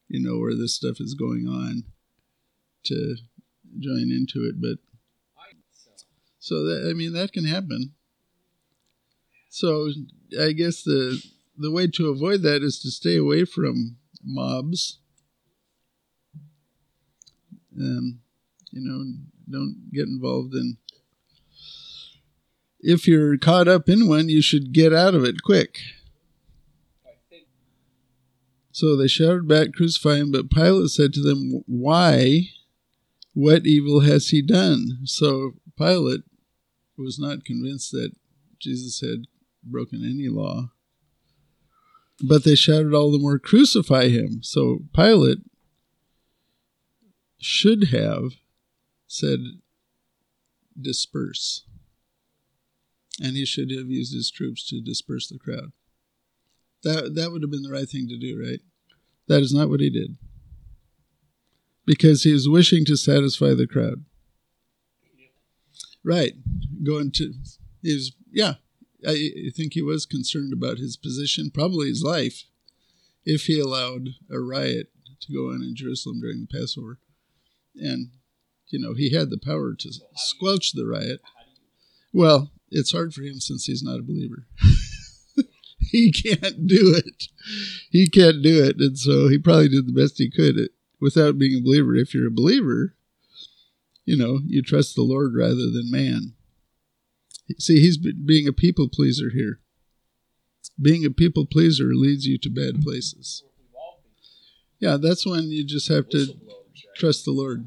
you 0.08 0.22
know, 0.22 0.38
where 0.38 0.56
this 0.56 0.76
stuff 0.76 0.98
is 1.00 1.16
going 1.16 1.48
on, 1.48 1.84
to 2.86 3.16
join 3.80 4.12
into 4.12 4.46
it. 4.46 4.62
But 4.62 4.78
so 6.38 6.64
that 6.66 6.88
I 6.90 6.94
mean 6.94 7.14
that 7.14 7.34
can 7.34 7.46
happen. 7.46 7.94
So 9.50 9.90
I 10.40 10.52
guess 10.52 10.84
the 10.84 11.24
the 11.58 11.72
way 11.72 11.88
to 11.88 12.10
avoid 12.10 12.44
that 12.44 12.62
is 12.62 12.80
to 12.82 12.92
stay 12.92 13.18
away 13.18 13.46
from 13.46 13.98
mobs. 14.24 15.00
Um, 17.80 18.20
you 18.72 18.82
know, 18.82 19.04
don't 19.52 19.90
get 19.94 20.08
involved 20.08 20.54
in. 20.54 20.78
If 22.80 23.08
you're 23.08 23.38
caught 23.38 23.68
up 23.68 23.90
in 23.90 24.08
one, 24.08 24.30
you 24.30 24.42
should 24.42 24.72
get 24.72 24.94
out 24.94 25.14
of 25.14 25.24
it 25.24 25.44
quick. 25.44 25.80
So 28.72 28.96
they 28.96 29.08
shouted 29.08 29.46
back, 29.48 29.74
Crucify 29.74 30.16
him. 30.16 30.32
But 30.32 30.50
Pilate 30.50 30.90
said 30.90 31.12
to 31.14 31.22
them, 31.22 31.64
Why? 31.68 32.50
What 33.34 33.66
evil 33.66 34.02
has 34.02 34.30
he 34.30 34.42
done? 34.42 35.00
So 35.04 35.56
Pilate 35.78 36.22
was 36.98 37.20
not 37.20 37.44
convinced 37.44 37.92
that 37.92 38.12
Jesus 38.60 39.02
had 39.02 39.26
broken 39.64 40.04
any 40.04 40.30
law. 40.30 40.72
But 42.22 42.44
they 42.44 42.56
shouted 42.56 42.94
all 42.94 43.12
the 43.12 43.20
more, 43.20 43.40
Crucify 43.40 44.10
him. 44.10 44.44
So 44.44 44.80
Pilate 44.94 45.40
should 47.38 47.90
have 47.90 48.32
said, 49.10 49.40
Disperse. 50.80 51.66
And 53.22 53.36
he 53.36 53.46
should 53.46 53.70
have 53.72 53.90
used 53.90 54.14
his 54.14 54.32
troops 54.32 54.66
to 54.70 54.80
disperse 54.80 55.28
the 55.28 55.38
crowd. 55.38 55.74
That, 56.84 57.16
that 57.16 57.32
would 57.32 57.42
have 57.42 57.52
been 57.52 57.64
the 57.64 57.72
right 57.72 57.90
thing 57.90 58.08
to 58.08 58.18
do, 58.18 58.40
right? 58.42 58.62
That 59.28 59.42
is 59.42 59.54
not 59.54 59.70
what 59.70 59.82
he 59.82 59.90
did. 59.90 60.16
Because 61.86 62.24
he 62.24 62.32
was 62.32 62.48
wishing 62.48 62.86
to 62.86 62.96
satisfy 62.96 63.54
the 63.54 63.68
crowd. 63.68 64.06
Right. 66.04 66.34
Going 66.82 67.12
to 67.14 67.34
is 67.84 68.14
yeah. 68.32 68.54
I 69.06 69.32
think 69.56 69.74
he 69.74 69.82
was 69.82 70.06
concerned 70.06 70.54
about 70.54 70.78
his 70.78 70.98
position, 70.98 71.52
probably 71.54 71.88
his 71.88 72.04
life, 72.04 72.44
if 73.26 73.44
he 73.44 73.60
allowed 73.60 74.10
a 74.30 74.40
riot 74.40 74.92
to 75.22 75.34
go 75.34 75.50
on 75.50 75.62
in 75.62 75.76
Jerusalem 75.76 76.20
during 76.20 76.42
the 76.42 76.60
Passover. 76.60 77.00
And, 77.76 78.10
you 78.70 78.80
know, 78.80 78.94
he 78.94 79.12
had 79.12 79.30
the 79.30 79.38
power 79.38 79.74
to 79.74 79.92
squelch 80.16 80.74
the 80.74 80.86
riot. 80.86 81.22
Well, 82.14 82.52
it's 82.72 82.92
hard 82.92 83.14
for 83.14 83.22
him 83.22 83.40
since 83.40 83.66
he's 83.66 83.84
not 83.84 84.00
a 84.00 84.04
believer. 84.04 84.48
he 85.80 86.12
can't 86.12 86.68
do 86.68 86.94
it. 86.96 87.28
He 87.90 88.08
can't 88.08 88.42
do 88.44 88.64
it. 88.64 88.78
And 88.78 88.98
so 88.98 89.28
he 89.28 89.38
probably 89.38 89.70
did 89.70 89.88
the 89.88 90.00
best 90.00 90.18
he 90.18 90.30
could 90.30 90.70
without 91.00 91.38
being 91.38 91.58
a 91.58 91.64
believer. 91.64 91.96
If 91.96 92.14
you're 92.14 92.28
a 92.28 92.32
believer, 92.32 92.96
you 94.06 94.18
know, 94.18 94.40
you 94.46 94.62
trust 94.62 94.96
the 94.96 95.02
Lord 95.02 95.34
rather 95.36 95.56
than 95.56 95.92
man. 95.92 96.34
See, 97.58 97.80
he's 97.80 97.98
being 97.98 98.48
a 98.48 98.54
people 98.54 98.88
pleaser 98.88 99.32
here. 99.34 99.60
Being 100.82 101.06
a 101.06 101.10
people 101.10 101.46
pleaser 101.46 101.90
leads 101.94 102.26
you 102.26 102.38
to 102.40 102.50
bad 102.50 102.82
places. 102.82 103.44
Yeah, 104.80 104.98
that's 104.98 105.26
when 105.26 105.52
you 105.52 105.66
just 105.66 105.90
have 105.90 106.08
to 106.10 106.28
trust 106.96 107.26
the 107.26 107.32
Lord. 107.32 107.66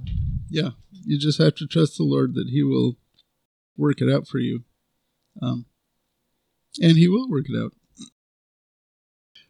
Yeah, 0.49 0.71
you 1.05 1.19
just 1.19 1.41
have 1.41 1.55
to 1.57 1.67
trust 1.67 1.97
the 1.97 2.05
Lord 2.05 2.35
that 2.35 2.49
He 2.51 2.63
will 2.63 2.97
work 3.77 4.01
it 4.01 4.13
out 4.13 4.27
for 4.27 4.39
you. 4.39 4.65
Um, 5.41 5.67
and 6.81 6.97
He 6.97 7.09
will 7.09 7.29
work 7.29 7.47
it 7.49 7.59
out. 7.59 7.73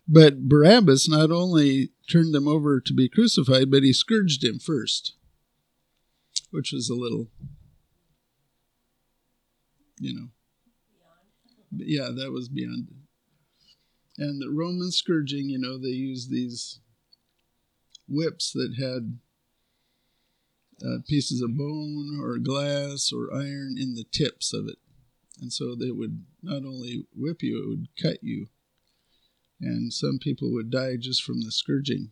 But 0.09 0.49
Barabbas 0.49 1.09
not 1.09 1.30
only 1.30 1.90
turned 2.11 2.35
them 2.35 2.49
over 2.49 2.80
to 2.80 2.92
be 2.92 3.09
crucified, 3.09 3.71
but 3.71 3.85
he 3.85 3.92
scourged 3.92 4.44
him 4.44 4.59
first 4.59 5.14
which 6.52 6.71
was 6.71 6.88
a 6.90 6.94
little, 6.94 7.28
you 9.99 10.14
know, 10.14 10.28
yeah, 11.73 12.11
that 12.14 12.30
was 12.30 12.49
beyond. 12.49 12.88
And 14.18 14.40
the 14.40 14.50
Roman 14.50 14.92
scourging, 14.92 15.49
you 15.49 15.59
know, 15.59 15.78
they 15.78 15.88
used 15.88 16.30
these 16.30 16.80
whips 18.06 18.52
that 18.52 18.75
had 18.78 19.18
uh, 20.84 20.98
pieces 21.06 21.40
of 21.40 21.56
bone 21.56 22.18
or 22.20 22.38
glass 22.38 23.12
or 23.12 23.32
iron 23.32 23.76
in 23.78 23.94
the 23.94 24.04
tips 24.10 24.52
of 24.52 24.66
it. 24.66 24.78
And 25.40 25.52
so 25.52 25.74
they 25.74 25.90
would 25.90 26.24
not 26.42 26.64
only 26.64 27.06
whip 27.16 27.42
you, 27.42 27.62
it 27.62 27.68
would 27.68 27.88
cut 28.00 28.22
you. 28.22 28.48
And 29.60 29.92
some 29.92 30.18
people 30.18 30.52
would 30.52 30.70
die 30.70 30.96
just 30.98 31.22
from 31.22 31.42
the 31.42 31.52
scourging. 31.52 32.10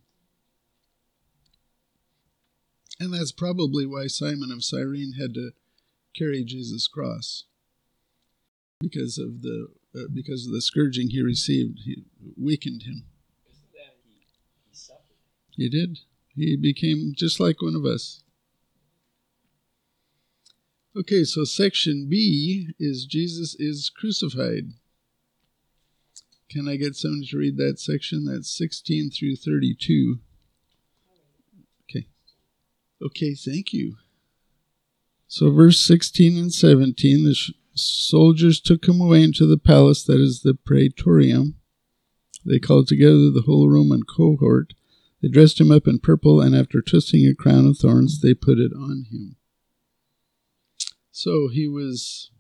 And 2.99 3.15
that's 3.15 3.33
probably 3.33 3.87
why 3.87 4.07
Simon 4.07 4.53
of 4.53 4.63
Cyrene 4.63 5.15
had 5.19 5.35
to 5.35 5.53
carry 6.15 6.45
Jesus' 6.45 6.87
cross. 6.87 7.45
Because 8.81 9.19
of 9.19 9.43
the 9.43 9.69
uh, 9.95 10.09
because 10.13 10.47
of 10.47 10.53
the 10.53 10.63
scourging 10.63 11.11
he 11.11 11.21
received, 11.21 11.81
he 11.85 12.05
weakened 12.37 12.83
him. 12.83 13.05
He 15.57 15.69
did. 15.69 15.99
He 16.35 16.57
became 16.57 17.13
just 17.17 17.41
like 17.41 17.61
one 17.61 17.75
of 17.75 17.85
us. 17.85 18.23
Okay, 20.97 21.23
so 21.23 21.45
section 21.45 22.09
B 22.11 22.71
is 22.81 23.07
Jesus 23.07 23.55
is 23.59 23.91
crucified. 23.91 24.73
Can 26.51 26.67
I 26.67 26.75
get 26.75 26.97
someone 26.97 27.23
to 27.31 27.39
read 27.39 27.57
that 27.59 27.79
section? 27.79 28.25
That's 28.25 28.51
16 28.57 29.11
through 29.13 29.37
32. 29.37 30.19
Okay, 31.89 32.09
Okay, 33.01 33.35
thank 33.35 33.73
you. 33.73 33.97
So, 35.29 35.53
verse 35.53 35.79
16 35.79 36.37
and 36.37 36.53
17 36.53 37.25
the 37.25 37.35
sh- 37.35 37.53
soldiers 37.75 38.61
took 38.61 38.89
him 38.89 39.01
away 39.01 39.23
into 39.23 39.47
the 39.47 39.59
palace, 39.59 40.03
that 40.03 40.21
is 40.21 40.41
the 40.41 40.55
praetorium. 40.55 41.55
They 42.45 42.59
called 42.59 42.89
together 42.89 43.31
the 43.31 43.45
whole 43.47 43.69
Roman 43.69 44.03
cohort. 44.03 44.75
They 45.23 45.29
dressed 45.29 45.61
him 45.61 45.71
up 45.71 45.87
in 45.87 46.01
purple, 46.01 46.41
and 46.41 46.57
after 46.57 46.83
twisting 46.83 47.29
a 47.29 47.35
crown 47.35 47.69
of 47.69 47.79
thorns, 47.79 48.23
they 48.23 48.35
put 48.35 48.59
it 48.59 48.73
on 48.75 49.07
him. 49.13 49.37
So 51.13 51.49
he 51.49 51.69
was 51.69 52.31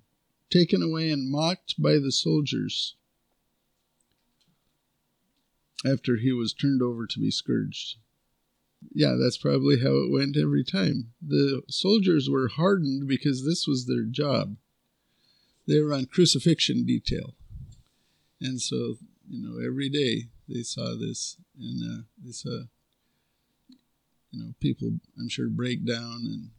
taken 0.50 0.82
away 0.82 1.10
and 1.10 1.30
mocked 1.30 1.80
by 1.80 1.94
the 1.94 2.12
soldiers 2.12 2.96
after 5.84 6.16
he 6.16 6.32
was 6.32 6.52
turned 6.52 6.82
over 6.82 7.06
to 7.06 7.18
be 7.18 7.30
scourged 7.30 7.96
yeah, 8.92 9.16
that's 9.20 9.36
probably 9.36 9.80
how 9.80 9.94
it 9.96 10.10
went 10.10 10.36
every 10.36 10.64
time. 10.64 11.12
The 11.26 11.62
soldiers 11.68 12.28
were 12.30 12.48
hardened 12.48 13.08
because 13.08 13.44
this 13.44 13.66
was 13.66 13.86
their 13.86 14.04
job. 14.04 14.56
They 15.66 15.80
were 15.80 15.94
on 15.94 16.06
crucifixion 16.06 16.84
detail. 16.84 17.34
And 18.40 18.60
so, 18.60 18.96
you 19.28 19.42
know, 19.42 19.64
every 19.64 19.88
day 19.88 20.28
they 20.48 20.62
saw 20.62 20.96
this 20.96 21.36
and 21.58 21.82
uh, 21.82 22.02
they 22.24 22.32
saw, 22.32 22.62
you 24.30 24.40
know, 24.44 24.54
people, 24.60 24.92
I'm 25.18 25.28
sure, 25.28 25.48
break 25.48 25.84
down 25.84 26.22
and 26.24 26.50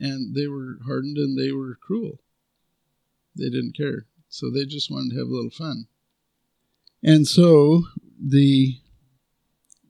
and 0.00 0.34
they 0.34 0.46
were 0.46 0.78
hardened 0.86 1.18
and 1.18 1.38
they 1.38 1.52
were 1.52 1.78
cruel. 1.80 2.20
They 3.36 3.50
didn't 3.50 3.76
care. 3.76 4.06
So 4.28 4.50
they 4.50 4.64
just 4.64 4.90
wanted 4.90 5.10
to 5.10 5.18
have 5.18 5.28
a 5.28 5.34
little 5.34 5.50
fun. 5.50 5.86
And 7.02 7.26
so 7.28 7.84
the 8.20 8.78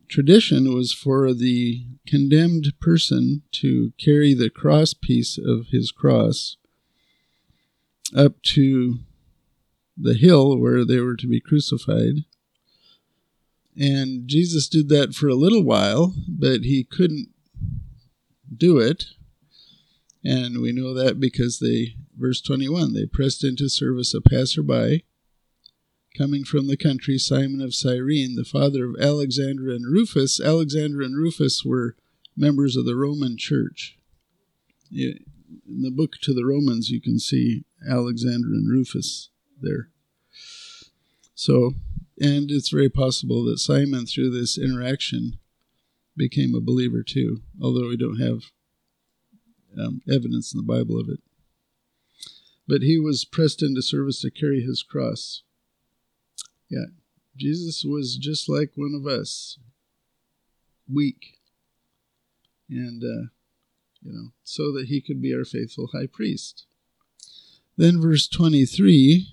tradition 0.09 0.75
was 0.75 0.93
for 0.93 1.33
the 1.33 1.87
condemned 2.07 2.73
person 2.81 3.43
to 3.52 3.93
carry 3.99 4.35
the 4.35 4.50
cross 4.50 4.93
piece 4.93 5.38
of 5.38 5.69
his 5.69 5.93
cross 5.93 6.57
up 8.17 8.43
to 8.43 8.99
the 9.97 10.14
hill 10.14 10.59
where 10.59 10.85
they 10.85 10.99
were 10.99 11.17
to 11.17 11.29
be 11.29 11.40
crucified. 11.40 12.25
And 13.76 14.26
Jesus 14.26 14.69
did 14.69 14.88
that 14.88 15.14
for 15.14 15.29
a 15.29 15.35
little 15.35 15.62
while, 15.62 16.14
but 16.29 16.62
he 16.62 16.83
couldn't 16.83 17.29
do 18.55 18.79
it. 18.79 19.05
And 20.25 20.61
we 20.61 20.73
know 20.73 20.93
that 20.95 21.19
because 21.19 21.59
they, 21.59 21.95
verse 22.17 22.41
21, 22.43 22.93
they 22.93 23.07
pressed 23.07 23.43
into 23.43 23.69
service 23.69 24.12
a 24.15 24.21
passerby 24.21 25.05
coming 26.17 26.45
from 26.45 26.67
the 26.67 26.77
country, 26.77 27.17
Simon 27.19 27.62
of 27.62 27.75
Cyrene, 27.75 28.35
the 28.37 28.45
father 28.45 28.85
of 28.85 28.97
Alexander 29.00 29.71
and 29.71 29.87
Rufus. 29.87 30.41
Alexander 30.41 31.00
and 31.00 31.17
Rufus 31.17 31.65
were 31.65 31.97
members 32.37 32.77
of 32.77 32.85
the 32.85 32.97
Roman 32.97 33.37
church. 33.39 33.97
In 34.93 35.25
the 35.67 35.91
book 35.91 36.17
to 36.23 36.35
the 36.35 36.45
Romans, 36.45 36.91
you 36.91 37.00
can 37.00 37.19
see 37.19 37.65
Alexander 37.89 38.49
and 38.49 38.71
Rufus 38.71 39.31
there. 39.61 39.89
So, 41.35 41.75
and 42.21 42.50
it's 42.50 42.69
very 42.69 42.91
possible 42.91 43.45
that 43.45 43.59
Simon, 43.59 44.05
through 44.05 44.31
this 44.31 44.59
interaction, 44.59 45.39
became 46.17 46.55
a 46.55 46.61
believer 46.61 47.03
too, 47.03 47.41
although 47.62 47.89
we 47.89 47.97
don't 47.97 48.21
have 48.21 48.43
um, 49.79 50.03
evidence 50.09 50.53
in 50.53 50.59
the 50.59 50.67
Bible 50.67 50.99
of 50.99 51.09
it. 51.09 51.21
But 52.67 52.83
he 52.83 52.99
was 52.99 53.25
pressed 53.25 53.62
into 53.62 53.83
service 53.83 54.21
to 54.23 54.31
carry 54.31 54.62
his 54.62 54.83
cross. 54.83 55.43
Yeah, 56.69 56.87
Jesus 57.37 57.85
was 57.85 58.17
just 58.17 58.49
like 58.49 58.73
one 58.77 58.95
of 58.95 59.07
us, 59.07 59.59
weak. 60.93 61.39
And, 62.69 63.03
uh, 63.03 63.29
you 64.03 64.12
know, 64.12 64.29
so 64.45 64.73
that 64.73 64.87
he 64.87 65.00
could 65.00 65.21
be 65.21 65.35
our 65.35 65.45
faithful 65.45 65.89
high 65.93 66.07
priest. 66.07 66.67
Then, 67.77 68.00
verse 68.00 68.29
23, 68.29 69.27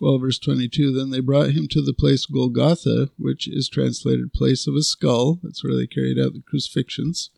well, 0.00 0.18
verse 0.18 0.38
22, 0.38 0.92
then 0.92 1.10
they 1.10 1.20
brought 1.20 1.50
him 1.50 1.66
to 1.68 1.80
the 1.80 1.94
place 1.94 2.26
Golgotha, 2.26 3.10
which 3.18 3.48
is 3.48 3.68
translated 3.68 4.32
place 4.32 4.66
of 4.66 4.74
a 4.74 4.82
skull. 4.82 5.40
That's 5.42 5.64
where 5.64 5.74
they 5.74 5.86
carried 5.86 6.18
out 6.18 6.34
the 6.34 6.42
crucifixions 6.42 7.30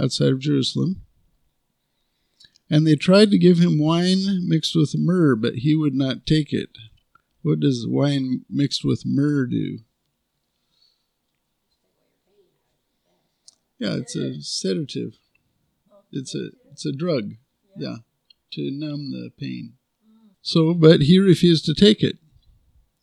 outside 0.00 0.32
of 0.32 0.40
Jerusalem. 0.40 1.02
And 2.70 2.86
they 2.86 2.96
tried 2.96 3.30
to 3.30 3.38
give 3.38 3.58
him 3.58 3.78
wine 3.78 4.46
mixed 4.46 4.76
with 4.76 4.94
myrrh, 4.96 5.34
but 5.36 5.56
he 5.56 5.74
would 5.74 5.94
not 5.94 6.26
take 6.26 6.52
it. 6.52 6.70
What 7.42 7.60
does 7.60 7.86
wine 7.88 8.44
mixed 8.50 8.84
with 8.84 9.04
myrrh 9.06 9.46
do? 9.46 9.78
Yeah, 13.78 13.94
it's 13.94 14.16
a 14.16 14.42
sedative. 14.42 15.14
It's 16.10 16.34
a 16.34 16.50
it's 16.72 16.84
a 16.84 16.92
drug. 16.92 17.34
Yeah, 17.76 17.98
to 18.52 18.70
numb 18.70 19.12
the 19.12 19.30
pain. 19.38 19.74
So, 20.42 20.74
but 20.74 21.02
he 21.02 21.18
refused 21.18 21.64
to 21.66 21.74
take 21.74 22.02
it. 22.02 22.16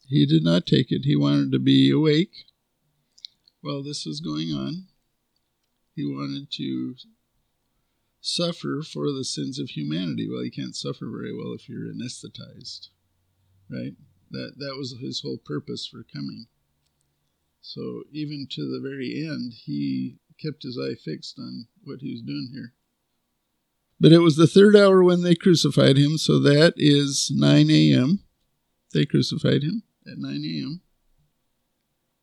He 0.07 0.25
did 0.25 0.43
not 0.43 0.65
take 0.65 0.91
it. 0.91 1.05
He 1.05 1.15
wanted 1.15 1.51
to 1.53 1.59
be 1.59 1.89
awake 1.91 2.45
while 3.61 3.83
this 3.83 4.05
was 4.05 4.19
going 4.19 4.51
on. 4.51 4.87
He 5.95 6.05
wanted 6.05 6.51
to 6.53 6.95
suffer 8.19 8.81
for 8.81 9.11
the 9.11 9.23
sins 9.23 9.59
of 9.59 9.69
humanity. 9.69 10.27
Well, 10.29 10.43
you 10.43 10.51
can't 10.51 10.75
suffer 10.75 11.07
very 11.09 11.33
well 11.33 11.53
if 11.53 11.69
you're 11.69 11.91
anesthetized, 11.91 12.89
right? 13.69 13.93
That 14.31 14.55
that 14.57 14.75
was 14.77 14.95
his 14.99 15.21
whole 15.21 15.37
purpose 15.37 15.87
for 15.87 16.03
coming. 16.03 16.47
So 17.61 18.03
even 18.11 18.47
to 18.51 18.61
the 18.61 18.81
very 18.81 19.25
end, 19.25 19.53
he 19.53 20.17
kept 20.41 20.63
his 20.63 20.77
eye 20.77 20.95
fixed 20.95 21.39
on 21.39 21.67
what 21.83 22.01
he 22.01 22.11
was 22.11 22.21
doing 22.21 22.49
here. 22.53 22.73
But 23.99 24.11
it 24.11 24.19
was 24.19 24.35
the 24.35 24.47
third 24.47 24.75
hour 24.75 25.03
when 25.03 25.21
they 25.21 25.35
crucified 25.35 25.97
him, 25.97 26.17
so 26.17 26.39
that 26.39 26.73
is 26.75 27.31
9 27.33 27.69
a.m. 27.71 28.19
They 28.93 29.05
crucified 29.05 29.63
him 29.63 29.83
at 30.05 30.17
9 30.17 30.31
a.m. 30.31 30.81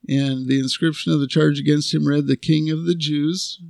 And 0.09 0.49
the 0.49 0.59
inscription 0.59 1.13
of 1.13 1.21
the 1.21 1.29
charge 1.29 1.61
against 1.61 1.95
him 1.95 2.07
read, 2.07 2.27
The 2.27 2.37
King 2.37 2.71
of 2.71 2.85
the 2.85 2.95
Jews. 2.95 3.61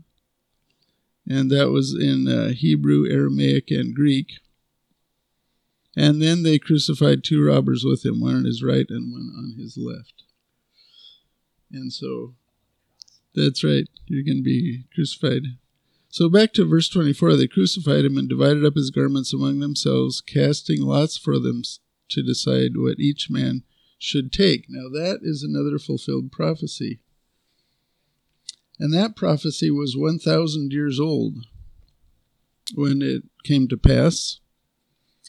And 1.29 1.51
that 1.51 1.71
was 1.71 1.95
in 1.95 2.27
uh, 2.27 2.53
Hebrew, 2.55 3.07
Aramaic, 3.11 3.71
and 3.71 3.95
Greek. 3.95 4.33
And 5.97 6.23
then 6.23 6.43
they 6.43 6.59
crucified 6.59 7.23
two 7.23 7.45
robbers 7.45 7.85
with 7.85 8.05
him, 8.05 8.21
one 8.21 8.35
on 8.35 8.45
his 8.45 8.63
right 8.63 8.87
and 8.89 9.13
one 9.13 9.31
on 9.37 9.55
his 9.59 9.77
left. 9.77 10.25
And 11.71 11.93
so 11.93 12.35
that's 13.35 13.63
right, 13.63 13.89
you're 14.07 14.25
going 14.25 14.39
to 14.39 14.43
be 14.43 14.85
crucified. 14.95 15.43
So 16.09 16.29
back 16.29 16.53
to 16.55 16.69
verse 16.69 16.89
24 16.89 17.37
they 17.37 17.47
crucified 17.47 18.05
him 18.05 18.19
and 18.19 18.29
divided 18.29 18.65
up 18.65 18.75
his 18.75 18.91
garments 18.91 19.33
among 19.33 19.61
themselves, 19.61 20.21
casting 20.21 20.83
lots 20.83 21.17
for 21.17 21.39
them 21.39 21.63
to 22.11 22.23
decide 22.23 22.73
what 22.77 23.01
each 23.01 23.31
man 23.31 23.63
should 24.03 24.33
take. 24.33 24.67
Now 24.69 24.89
that 24.89 25.21
is 25.23 25.45
another 25.45 25.79
fulfilled 25.79 26.33
prophecy. 26.33 26.99
And 28.79 28.93
that 28.93 29.15
prophecy 29.15 29.71
was 29.71 29.97
1,000 29.97 30.73
years 30.73 30.99
old 30.99 31.37
when 32.75 33.01
it 33.01 33.23
came 33.45 33.69
to 33.69 33.77
pass. 33.77 34.41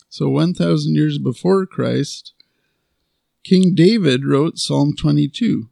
So 0.09 0.27
1,000 0.27 0.95
years 0.95 1.19
before 1.19 1.67
Christ, 1.67 2.33
King 3.43 3.75
David 3.75 4.25
wrote 4.25 4.57
Psalm 4.57 4.95
22. 4.95 5.69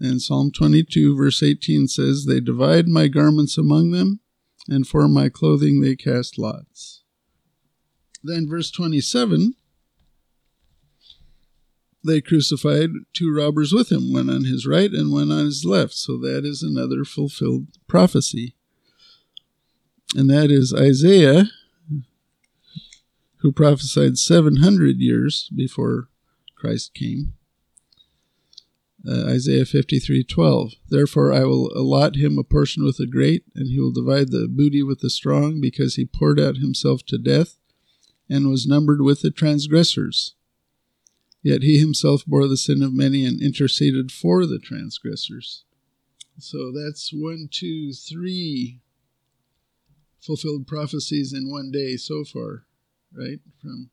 And 0.00 0.20
Psalm 0.20 0.50
22, 0.50 1.16
verse 1.16 1.42
18 1.44 1.86
says, 1.86 2.24
They 2.24 2.40
divide 2.40 2.88
my 2.88 3.06
garments 3.06 3.58
among 3.58 3.92
them, 3.92 4.20
and 4.66 4.88
for 4.88 5.06
my 5.06 5.28
clothing 5.28 5.80
they 5.80 5.94
cast 5.94 6.38
lots. 6.38 7.02
Then, 8.24 8.48
verse 8.48 8.70
27, 8.70 9.54
they 12.02 12.20
crucified 12.20 12.90
two 13.12 13.34
robbers 13.34 13.72
with 13.72 13.92
him, 13.92 14.12
one 14.12 14.30
on 14.30 14.44
his 14.44 14.66
right 14.66 14.90
and 14.90 15.12
one 15.12 15.30
on 15.30 15.44
his 15.44 15.64
left. 15.64 15.94
So 15.94 16.16
that 16.18 16.44
is 16.44 16.62
another 16.62 17.04
fulfilled 17.04 17.66
prophecy. 17.86 18.54
And 20.14 20.28
that 20.30 20.50
is 20.50 20.74
Isaiah 20.74 21.50
who 23.38 23.52
prophesied 23.52 24.18
700 24.18 24.98
years 24.98 25.50
before 25.54 26.08
Christ 26.56 26.94
came. 26.94 27.34
Uh, 29.06 29.24
Isaiah 29.28 29.64
53:12 29.64 30.74
Therefore 30.90 31.32
I 31.32 31.44
will 31.44 31.72
allot 31.74 32.16
him 32.16 32.38
a 32.38 32.44
portion 32.44 32.84
with 32.84 32.98
the 32.98 33.06
great 33.06 33.44
and 33.54 33.68
he 33.70 33.80
will 33.80 33.92
divide 33.92 34.30
the 34.30 34.46
booty 34.46 34.82
with 34.82 35.00
the 35.00 35.08
strong 35.08 35.58
because 35.58 35.94
he 35.94 36.04
poured 36.04 36.38
out 36.38 36.58
himself 36.58 37.02
to 37.06 37.16
death 37.16 37.56
and 38.28 38.50
was 38.50 38.66
numbered 38.66 39.00
with 39.00 39.22
the 39.22 39.30
transgressors 39.30 40.34
yet 41.42 41.62
he 41.62 41.78
himself 41.78 42.24
bore 42.26 42.46
the 42.46 42.56
sin 42.56 42.82
of 42.82 42.92
many 42.92 43.24
and 43.24 43.42
interceded 43.42 44.10
for 44.12 44.46
the 44.46 44.58
transgressors 44.58 45.64
so 46.38 46.72
that's 46.72 47.10
one 47.12 47.48
two 47.50 47.92
three 47.92 48.80
fulfilled 50.20 50.66
prophecies 50.66 51.32
in 51.32 51.50
one 51.50 51.70
day 51.70 51.96
so 51.96 52.24
far 52.24 52.64
right? 53.12 53.40
From 53.60 53.90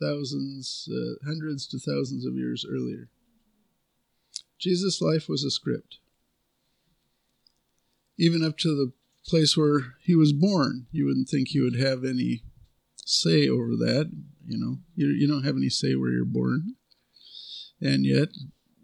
thousands, 0.00 0.88
uh, 0.90 1.24
hundreds 1.26 1.66
to 1.68 1.78
thousands 1.78 2.24
of 2.24 2.34
years 2.34 2.64
earlier. 2.68 3.08
Jesus' 4.58 5.00
life 5.00 5.28
was 5.28 5.44
a 5.44 5.50
script. 5.50 5.98
Even 8.16 8.44
up 8.44 8.56
to 8.58 8.68
the 8.68 8.92
place 9.26 9.56
where 9.56 9.94
he 10.02 10.14
was 10.14 10.32
born, 10.32 10.86
you 10.92 11.06
wouldn't 11.06 11.28
think 11.28 11.48
he 11.48 11.60
would 11.60 11.78
have 11.78 12.04
any 12.04 12.42
say 13.04 13.48
over 13.48 13.70
that. 13.76 14.10
You 14.46 14.58
know, 14.58 14.78
you, 14.94 15.08
you 15.08 15.26
don't 15.26 15.44
have 15.44 15.56
any 15.56 15.68
say 15.68 15.94
where 15.94 16.10
you're 16.10 16.24
born. 16.24 16.76
And 17.80 18.04
yet, 18.04 18.28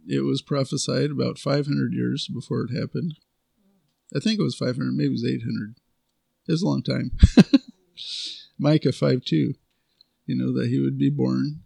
it 0.07 0.25
was 0.25 0.42
prophesied 0.42 1.11
about 1.11 1.38
500 1.38 1.92
years 1.92 2.29
before 2.29 2.62
it 2.62 2.77
happened. 2.77 3.14
I 4.14 4.18
think 4.18 4.40
it 4.40 4.42
was 4.42 4.57
500, 4.57 4.92
maybe 4.92 5.09
it 5.09 5.12
was 5.12 5.25
800. 5.25 5.77
It 6.49 6.53
was 6.53 6.62
a 6.62 6.66
long 6.66 6.83
time. 6.83 7.12
Micah 8.59 8.92
5 8.92 9.23
2, 9.25 9.55
you 10.27 10.37
know, 10.37 10.53
that 10.53 10.68
he 10.68 10.81
would 10.81 10.99
be 10.99 11.11
born, 11.11 11.61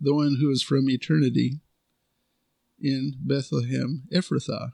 the 0.00 0.14
one 0.14 0.36
who 0.40 0.50
is 0.50 0.62
from 0.62 0.90
eternity 0.90 1.60
in 2.80 3.14
Bethlehem, 3.20 4.04
Ephrathah. 4.12 4.72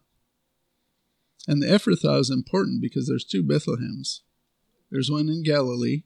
And 1.46 1.62
the 1.62 1.66
Ephrathah 1.66 2.20
is 2.20 2.31
important 2.31 2.83
because 2.83 3.07
there's 3.07 3.24
two 3.24 3.42
Bethlehems. 3.42 4.20
There's 4.90 5.11
one 5.11 5.29
in 5.29 5.42
Galilee, 5.42 6.03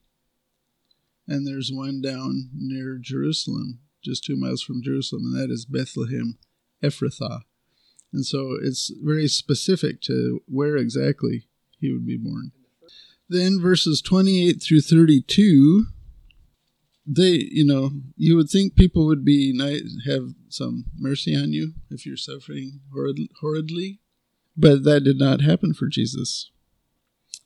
and 1.29 1.47
there's 1.47 1.71
one 1.73 2.01
down 2.01 2.51
near 2.55 2.99
Jerusalem, 3.01 3.81
just 4.03 4.25
two 4.25 4.37
miles 4.37 4.63
from 4.63 4.83
Jerusalem, 4.83 5.25
and 5.27 5.37
that 5.37 5.53
is 5.53 5.67
Bethlehem, 5.67 6.39
Ephrathah. 6.83 7.43
And 8.13 8.25
so 8.25 8.57
it's 8.61 8.91
very 9.03 9.29
specific 9.29 10.01
to 10.03 10.41
where 10.47 10.77
exactly 10.77 11.47
he 11.79 11.93
would 11.93 12.07
be 12.07 12.17
born. 12.17 12.53
Then 13.29 13.61
verses 13.61 14.01
28 14.01 14.63
through 14.63 14.81
32 14.81 15.87
they, 17.11 17.49
you 17.51 17.65
know, 17.65 17.91
you 18.17 18.37
would 18.37 18.51
think 18.51 18.77
people 18.77 19.07
would 19.07 19.25
be 19.25 19.53
nice, 19.55 19.83
have 20.07 20.35
some 20.51 20.85
mercy 20.99 21.35
on 21.35 21.55
you 21.55 21.73
if 21.91 22.05
you're 22.05 22.19
suffering 22.19 22.81
horrid, 22.93 23.19
horridly, 23.41 24.01
but 24.55 24.85
that 24.85 25.05
did 25.05 25.19
not 25.19 25.41
happen 25.41 25.73
for 25.73 25.87
Jesus. 25.87 26.51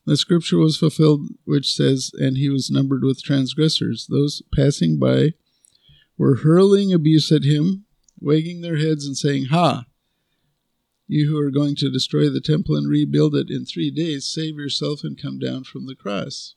The 0.04 0.16
scripture 0.16 0.58
was 0.58 0.76
fulfilled, 0.76 1.28
which 1.44 1.72
says, 1.72 2.10
And 2.14 2.36
he 2.36 2.48
was 2.48 2.70
numbered 2.70 3.04
with 3.04 3.22
transgressors. 3.22 4.08
Those 4.08 4.42
passing 4.52 4.98
by 4.98 5.34
were 6.18 6.36
hurling 6.36 6.92
abuse 6.92 7.30
at 7.30 7.44
him, 7.44 7.84
wagging 8.18 8.60
their 8.60 8.78
heads 8.78 9.06
and 9.06 9.16
saying, 9.16 9.46
Ha! 9.46 9.86
You 11.06 11.28
who 11.28 11.38
are 11.38 11.50
going 11.50 11.76
to 11.76 11.90
destroy 11.90 12.28
the 12.30 12.40
temple 12.40 12.74
and 12.74 12.88
rebuild 12.88 13.36
it 13.36 13.50
in 13.50 13.64
three 13.64 13.90
days, 13.90 14.26
save 14.26 14.56
yourself 14.56 15.04
and 15.04 15.20
come 15.20 15.38
down 15.38 15.64
from 15.64 15.86
the 15.86 15.94
cross. 15.94 16.54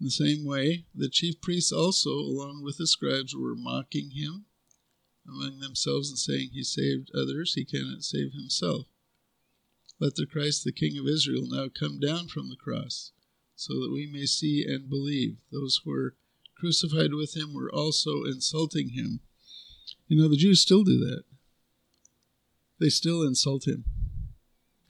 In 0.00 0.06
the 0.06 0.10
same 0.10 0.44
way, 0.44 0.86
the 0.94 1.08
chief 1.08 1.40
priests 1.40 1.72
also, 1.72 2.10
along 2.10 2.62
with 2.62 2.78
the 2.78 2.86
scribes, 2.86 3.34
were 3.34 3.54
mocking 3.54 4.10
him 4.10 4.46
among 5.26 5.60
themselves 5.60 6.10
and 6.10 6.18
saying, 6.18 6.50
He 6.52 6.62
saved 6.64 7.10
others, 7.14 7.54
he 7.54 7.64
cannot 7.64 8.02
save 8.02 8.32
himself. 8.32 8.86
Let 9.98 10.16
the 10.16 10.26
Christ, 10.26 10.64
the 10.64 10.72
King 10.72 10.98
of 10.98 11.06
Israel, 11.06 11.46
now 11.48 11.68
come 11.68 11.98
down 11.98 12.28
from 12.28 12.48
the 12.48 12.56
cross, 12.56 13.12
so 13.54 13.74
that 13.74 13.90
we 13.92 14.06
may 14.06 14.26
see 14.26 14.64
and 14.66 14.90
believe. 14.90 15.38
Those 15.50 15.80
who 15.82 15.90
were 15.90 16.14
crucified 16.58 17.14
with 17.14 17.36
him 17.36 17.54
were 17.54 17.72
also 17.72 18.24
insulting 18.24 18.90
him. 18.90 19.20
You 20.06 20.20
know, 20.20 20.28
the 20.28 20.36
Jews 20.36 20.60
still 20.60 20.84
do 20.84 20.98
that. 20.98 21.22
They 22.78 22.90
still 22.90 23.22
insult 23.22 23.66
him. 23.66 23.84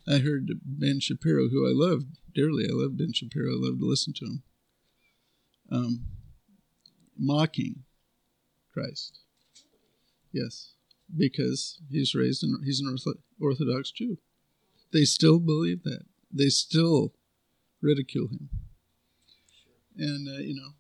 I 0.09 0.19
heard 0.19 0.51
Ben 0.65 1.01
Shapiro, 1.01 1.49
who 1.49 1.67
I 1.67 1.73
love 1.73 2.05
dearly, 2.35 2.65
I 2.65 2.73
love 2.73 2.97
Ben 2.97 3.13
Shapiro, 3.13 3.53
I 3.53 3.57
love 3.59 3.79
to 3.79 3.87
listen 3.87 4.13
to 4.15 4.25
him, 4.25 4.43
um, 5.71 6.05
mocking 7.19 7.85
Christ. 8.73 9.21
Yes, 10.33 10.75
because 11.17 11.81
he's 11.91 12.15
raised 12.15 12.45
in, 12.45 12.61
he's 12.65 12.81
an 12.81 12.95
Orthodox 13.41 13.91
Jew. 13.91 14.19
They 14.93 15.05
still 15.05 15.39
believe 15.39 15.83
that. 15.83 16.05
They 16.33 16.49
still 16.49 17.13
ridicule 17.81 18.29
him. 18.29 18.49
And, 19.97 20.29
uh, 20.29 20.41
you 20.41 20.55
know, 20.55 20.71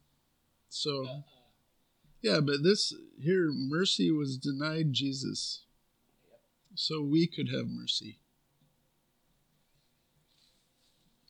so, 0.68 1.22
yeah, 2.20 2.40
but 2.40 2.62
this 2.62 2.92
here, 3.18 3.50
mercy 3.52 4.10
was 4.10 4.36
denied 4.36 4.92
Jesus 4.92 5.64
so 6.74 7.00
we 7.02 7.26
could 7.26 7.48
have 7.48 7.66
mercy. 7.66 8.18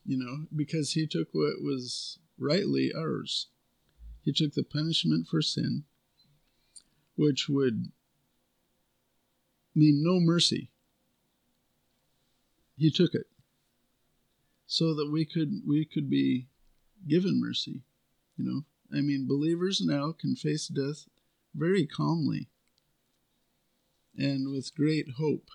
You 0.04 0.18
know, 0.18 0.46
because 0.54 0.92
he 0.92 1.06
took 1.06 1.28
what 1.32 1.62
was 1.62 2.18
rightly 2.38 2.92
ours. 2.96 3.48
He 4.22 4.32
took 4.32 4.54
the 4.54 4.64
punishment 4.64 5.26
for 5.28 5.42
sin, 5.42 5.84
which 7.16 7.48
would 7.48 7.92
mean 9.74 10.02
no 10.02 10.18
mercy 10.20 10.70
he 12.76 12.90
took 12.90 13.14
it. 13.14 13.26
So 14.66 14.94
that 14.94 15.10
we 15.10 15.24
could 15.24 15.62
we 15.66 15.84
could 15.84 16.10
be 16.10 16.48
given 17.06 17.40
mercy 17.40 17.82
you 18.36 18.44
know? 18.44 18.64
I 18.96 19.00
mean 19.00 19.26
believers 19.26 19.80
now 19.84 20.12
can 20.12 20.36
face 20.36 20.68
death 20.68 21.06
very 21.54 21.86
calmly 21.86 22.48
and 24.16 24.50
with 24.52 24.74
great 24.74 25.06
hope 25.18 25.48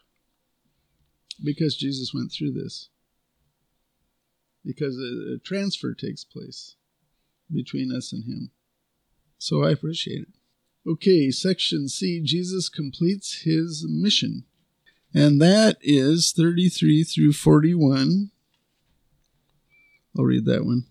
because 1.43 1.75
jesus 1.75 2.13
went 2.13 2.31
through 2.31 2.51
this. 2.51 2.89
Because 4.65 4.97
a, 4.97 5.35
a 5.35 5.37
transfer 5.39 5.93
takes 5.93 6.23
place 6.23 6.75
between 7.51 7.91
us 7.91 8.13
and 8.13 8.25
him. 8.25 8.51
So 9.37 9.63
i 9.63 9.71
appreciate 9.71 10.21
it. 10.21 10.89
Okay 10.89 11.31
section 11.31 11.87
c 11.87 12.21
jesus 12.23 12.69
completes 12.69 13.43
his 13.43 13.85
mission 13.87 14.45
and 15.13 15.41
that 15.41 15.77
is 15.81 16.33
33 16.35 17.03
through 17.03 17.33
41. 17.33 18.31
I'll 20.17 20.25
read 20.25 20.45
that 20.45 20.65
one. 20.65 20.85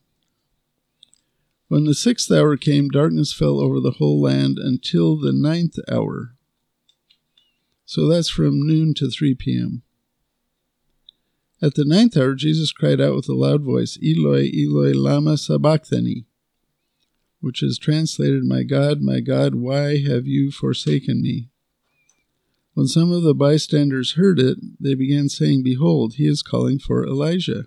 When 1.68 1.84
the 1.84 1.94
sixth 1.94 2.30
hour 2.32 2.56
came, 2.56 2.88
darkness 2.88 3.32
fell 3.32 3.60
over 3.60 3.78
the 3.78 3.92
whole 3.92 4.20
land 4.20 4.58
until 4.58 5.16
the 5.16 5.32
ninth 5.32 5.78
hour. 5.90 6.34
So 7.84 8.08
that's 8.08 8.28
from 8.28 8.66
noon 8.66 8.94
to 8.94 9.10
3 9.10 9.34
p.m. 9.36 9.82
At 11.62 11.74
the 11.74 11.84
ninth 11.84 12.16
hour, 12.16 12.34
Jesus 12.34 12.72
cried 12.72 13.00
out 13.00 13.14
with 13.14 13.28
a 13.28 13.34
loud 13.34 13.62
voice, 13.62 13.98
Eloi, 14.02 14.50
Eloi, 14.52 14.92
lama 14.94 15.36
sabachthani, 15.36 16.24
which 17.40 17.62
is 17.62 17.78
translated, 17.78 18.44
My 18.44 18.62
God, 18.62 19.02
my 19.02 19.20
God, 19.20 19.54
why 19.54 19.98
have 19.98 20.26
you 20.26 20.50
forsaken 20.50 21.22
me? 21.22 21.50
When 22.74 22.86
some 22.86 23.10
of 23.10 23.22
the 23.22 23.34
bystanders 23.34 24.12
heard 24.12 24.38
it, 24.38 24.58
they 24.78 24.94
began 24.94 25.28
saying, 25.28 25.62
Behold, 25.62 26.14
he 26.14 26.26
is 26.26 26.42
calling 26.42 26.78
for 26.78 27.04
Elijah. 27.04 27.64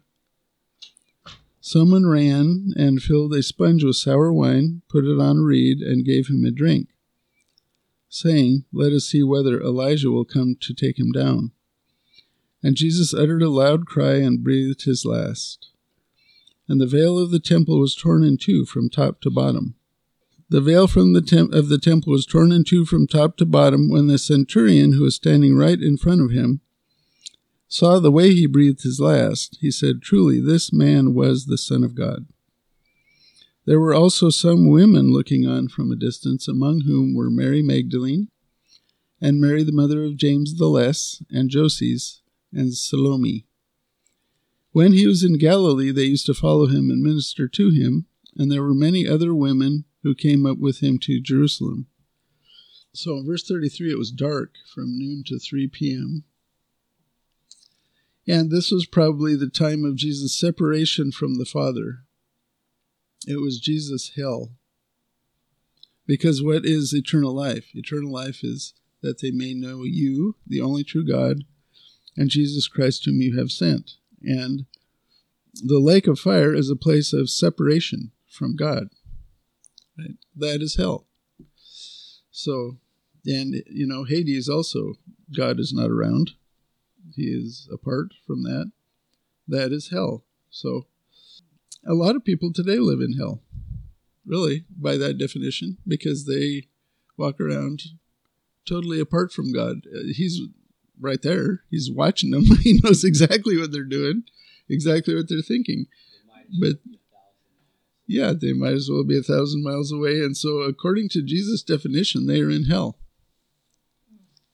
Someone 1.60 2.06
ran 2.06 2.74
and 2.76 3.02
filled 3.02 3.34
a 3.34 3.44
sponge 3.44 3.84
with 3.84 3.96
sour 3.96 4.34
wine, 4.34 4.82
put 4.90 5.06
it 5.06 5.20
on 5.20 5.38
a 5.38 5.42
reed, 5.42 5.80
and 5.80 6.06
gave 6.06 6.28
him 6.28 6.44
a 6.46 6.52
drink, 6.52 6.90
saying, 8.10 8.66
Let 8.72 8.92
us 8.92 9.06
see 9.06 9.24
whether 9.24 9.62
Elijah 9.62 10.12
will 10.12 10.26
come 10.26 10.56
to 10.60 10.74
take 10.74 11.00
him 11.00 11.12
down. 11.12 11.52
And 12.62 12.76
Jesus 12.76 13.14
uttered 13.14 13.42
a 13.42 13.50
loud 13.50 13.86
cry 13.86 14.16
and 14.16 14.44
breathed 14.44 14.84
his 14.84 15.06
last. 15.06 15.70
And 16.68 16.80
the 16.80 16.88
veil 16.88 17.18
of 17.18 17.32
the 17.32 17.40
temple 17.40 17.80
was 17.80 17.96
torn 17.96 18.24
in 18.24 18.38
two 18.38 18.66
from 18.66 18.90
top 18.90 19.20
to 19.22 19.30
bottom. 19.30 19.76
The 20.50 20.62
veil 20.62 20.88
from 20.88 21.14
the 21.14 21.22
tem- 21.22 21.54
of 21.54 21.70
the 21.70 21.78
temple 21.78 22.12
was 22.12 22.26
torn 22.26 22.52
in 22.52 22.64
two 22.64 22.86
from 22.86 23.08
top 23.08 23.38
to 23.38 23.46
bottom 23.46 23.90
when 23.90 24.08
the 24.08 24.18
centurion, 24.18 24.94
who 24.94 25.04
was 25.04 25.16
standing 25.16 25.56
right 25.56 25.82
in 25.82 25.98
front 25.98 26.22
of 26.22 26.32
him, 26.32 26.62
saw 27.68 28.00
the 28.00 28.12
way 28.12 28.34
he 28.34 28.46
breathed 28.46 28.84
his 28.84 29.00
last. 29.00 29.58
He 29.62 29.72
said, 29.72 30.02
Truly, 30.02 30.40
this 30.40 30.72
man 30.72 31.14
was 31.14 31.46
the 31.46 31.58
Son 31.58 31.84
of 31.84 31.96
God. 31.96 32.28
There 33.66 33.80
were 33.80 33.94
also 33.94 34.30
some 34.30 34.70
women 34.70 35.12
looking 35.12 35.48
on 35.48 35.70
from 35.70 35.92
a 35.92 35.96
distance, 35.96 36.48
among 36.48 36.82
whom 36.82 37.16
were 37.16 37.32
Mary 37.32 37.62
Magdalene, 37.62 38.28
and 39.22 39.40
Mary 39.40 39.64
the 39.64 39.72
mother 39.72 40.04
of 40.04 40.18
James 40.18 40.58
the 40.58 40.68
Less, 40.68 41.24
and 41.32 41.50
Joses, 41.50 42.22
and 42.52 42.74
Salome. 42.74 43.46
When 44.72 44.92
he 44.92 45.08
was 45.08 45.24
in 45.24 45.38
Galilee, 45.38 45.92
they 45.92 46.04
used 46.04 46.26
to 46.26 46.34
follow 46.34 46.68
him 46.68 46.90
and 46.90 47.02
minister 47.02 47.48
to 47.48 47.70
him, 47.70 48.06
and 48.36 48.52
there 48.52 48.64
were 48.64 48.74
many 48.74 49.08
other 49.08 49.34
women 49.34 49.86
who 50.04 50.14
came 50.14 50.46
up 50.46 50.58
with 50.58 50.80
him 50.80 51.00
to 51.00 51.20
Jerusalem. 51.20 51.88
So 52.94 53.18
in 53.18 53.26
verse 53.26 53.48
33, 53.48 53.92
it 53.92 53.98
was 53.98 54.12
dark 54.12 54.56
from 54.74 54.98
noon 54.98 55.24
to 55.28 55.40
3 55.40 55.68
p.m. 55.70 56.24
And 58.28 58.52
this 58.52 58.72
was 58.72 58.86
probably 58.86 59.36
the 59.36 59.50
time 59.50 59.84
of 59.84 59.96
Jesus' 59.96 60.40
separation 60.40 61.12
from 61.12 61.38
the 61.38 61.46
Father. 61.46 62.04
It 63.28 63.42
was 63.42 63.60
Jesus' 63.60 64.12
hell. 64.16 64.52
Because 66.06 66.44
what 66.44 66.66
is 66.66 66.94
eternal 66.94 67.34
life? 67.34 67.68
Eternal 67.74 68.12
life 68.12 68.44
is 68.44 68.74
that 69.02 69.22
they 69.22 69.32
may 69.32 69.54
know 69.54 69.84
you, 69.84 70.36
the 70.46 70.62
only 70.62 70.84
true 70.84 71.06
God, 71.06 71.44
and 72.16 72.30
Jesus 72.30 72.68
Christ, 72.68 73.06
whom 73.06 73.22
you 73.22 73.38
have 73.38 73.52
sent. 73.52 73.92
And 74.22 74.66
the 75.54 75.80
lake 75.80 76.08
of 76.08 76.20
fire 76.20 76.54
is 76.54 76.70
a 76.70 76.76
place 76.76 77.14
of 77.14 77.30
separation 77.30 78.12
from 78.28 78.56
God. 78.56 78.90
Right? 79.98 80.16
That 80.36 80.62
is 80.62 80.76
hell. 80.76 81.06
So, 82.32 82.78
and 83.26 83.56
you 83.68 83.88
know, 83.88 84.06
Hades 84.06 84.50
also, 84.50 84.96
God 85.36 85.60
is 85.60 85.74
not 85.74 85.90
around. 85.90 86.32
He 87.16 87.24
is 87.24 87.70
apart 87.72 88.14
from 88.26 88.44
that. 88.44 88.72
That 89.48 89.72
is 89.72 89.90
hell. 89.90 90.24
So, 90.50 90.88
a 91.88 91.94
lot 91.94 92.16
of 92.16 92.24
people 92.24 92.52
today 92.52 92.78
live 92.78 93.02
in 93.02 93.18
hell, 93.18 93.42
really, 94.26 94.66
by 94.70 94.98
that 94.98 95.18
definition, 95.18 95.78
because 95.88 96.26
they 96.26 96.68
walk 97.18 97.40
around 97.40 97.84
totally 98.68 99.00
apart 99.00 99.32
from 99.32 99.54
God. 99.54 99.86
Uh, 99.94 100.14
he's 100.14 100.42
right 101.00 101.22
there. 101.22 101.64
He's 101.70 101.92
watching 101.92 102.32
them. 102.32 102.46
he 102.62 102.80
knows 102.84 103.04
exactly 103.04 103.58
what 103.58 103.72
they're 103.72 103.84
doing, 103.84 104.24
exactly 104.70 105.16
what 105.16 105.30
they're 105.30 105.42
thinking. 105.42 105.86
But 106.60 106.78
yeah, 108.06 108.34
they 108.40 108.54
might 108.54 108.74
as 108.74 108.90
well 108.92 109.04
be 109.04 109.18
a 109.18 109.24
thousand 109.24 109.64
miles 109.64 109.92
away. 109.92 110.20
And 110.20 110.36
so, 110.36 110.60
according 110.60 111.10
to 111.10 111.24
Jesus' 111.24 111.64
definition, 111.64 112.28
they 112.28 112.42
are 112.42 112.50
in 112.50 112.66
hell. 112.66 112.98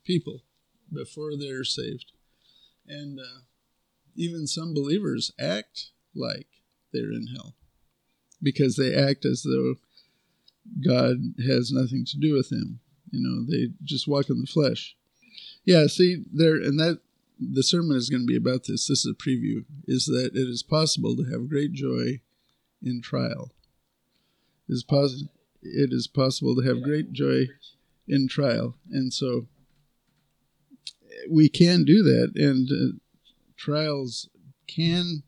People 0.04 0.44
before 0.92 1.36
they're 1.38 1.64
saved. 1.64 2.12
And 2.88 3.20
uh, 3.20 3.42
even 4.16 4.48
some 4.48 4.74
believers 4.74 5.32
act 5.40 5.92
like 6.16 6.48
they're 6.92 7.12
in 7.12 7.28
hell 7.36 7.56
because 8.42 8.76
they 8.76 8.96
act 8.96 9.26
as 9.26 9.44
though 9.44 9.76
God 10.86 11.18
has 11.48 11.72
nothing 11.72 12.06
to 12.06 12.18
do 12.18 12.34
with 12.34 12.50
them. 12.50 12.80
You 13.12 13.22
know, 13.22 13.46
they 13.46 13.74
just 13.84 14.08
walk 14.08 14.30
in 14.30 14.40
the 14.40 14.48
flesh. 14.48 14.96
Yeah, 15.66 15.88
see, 15.88 16.24
there, 16.32 16.56
and 16.56 16.80
that 16.80 17.00
the 17.40 17.64
sermon 17.64 17.98
is 17.98 18.10
going 18.10 18.22
to 18.22 18.28
be 18.28 18.38
about 18.38 18.66
this. 18.68 18.88
This 18.88 19.06
is 19.06 19.12
a 19.12 19.14
preview. 19.14 19.66
Is 19.86 20.06
that 20.06 20.32
it 20.34 20.48
is 20.48 20.64
possible 20.64 21.16
to 21.16 21.32
have 21.32 21.50
great 21.50 21.74
joy 21.74 22.22
in 22.84 23.02
trial. 23.02 23.52
Is 24.68 24.84
possible. 24.84 25.32
it 25.62 25.92
is 25.92 26.08
possible 26.08 26.56
to 26.56 26.62
have 26.62 26.84
great 26.84 27.12
joy 27.12 27.48
in 28.08 28.28
trial. 28.28 28.76
And 28.92 29.14
so 29.14 29.48
we 31.30 31.50
can 31.50 31.84
do 31.84 32.04
that, 32.04 32.32
and 32.36 32.70
uh, 32.72 32.98
trials 33.58 34.30
can 34.68 35.24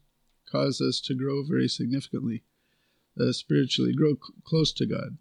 cause 0.49 0.81
us 0.81 1.01
to 1.01 1.15
grow 1.15 1.43
very 1.43 1.67
significantly 1.67 2.43
uh, 3.19 3.31
spiritually, 3.31 3.93
grow 3.93 4.13
c- 4.13 4.33
close 4.43 4.71
to 4.73 4.85
God. 4.85 5.17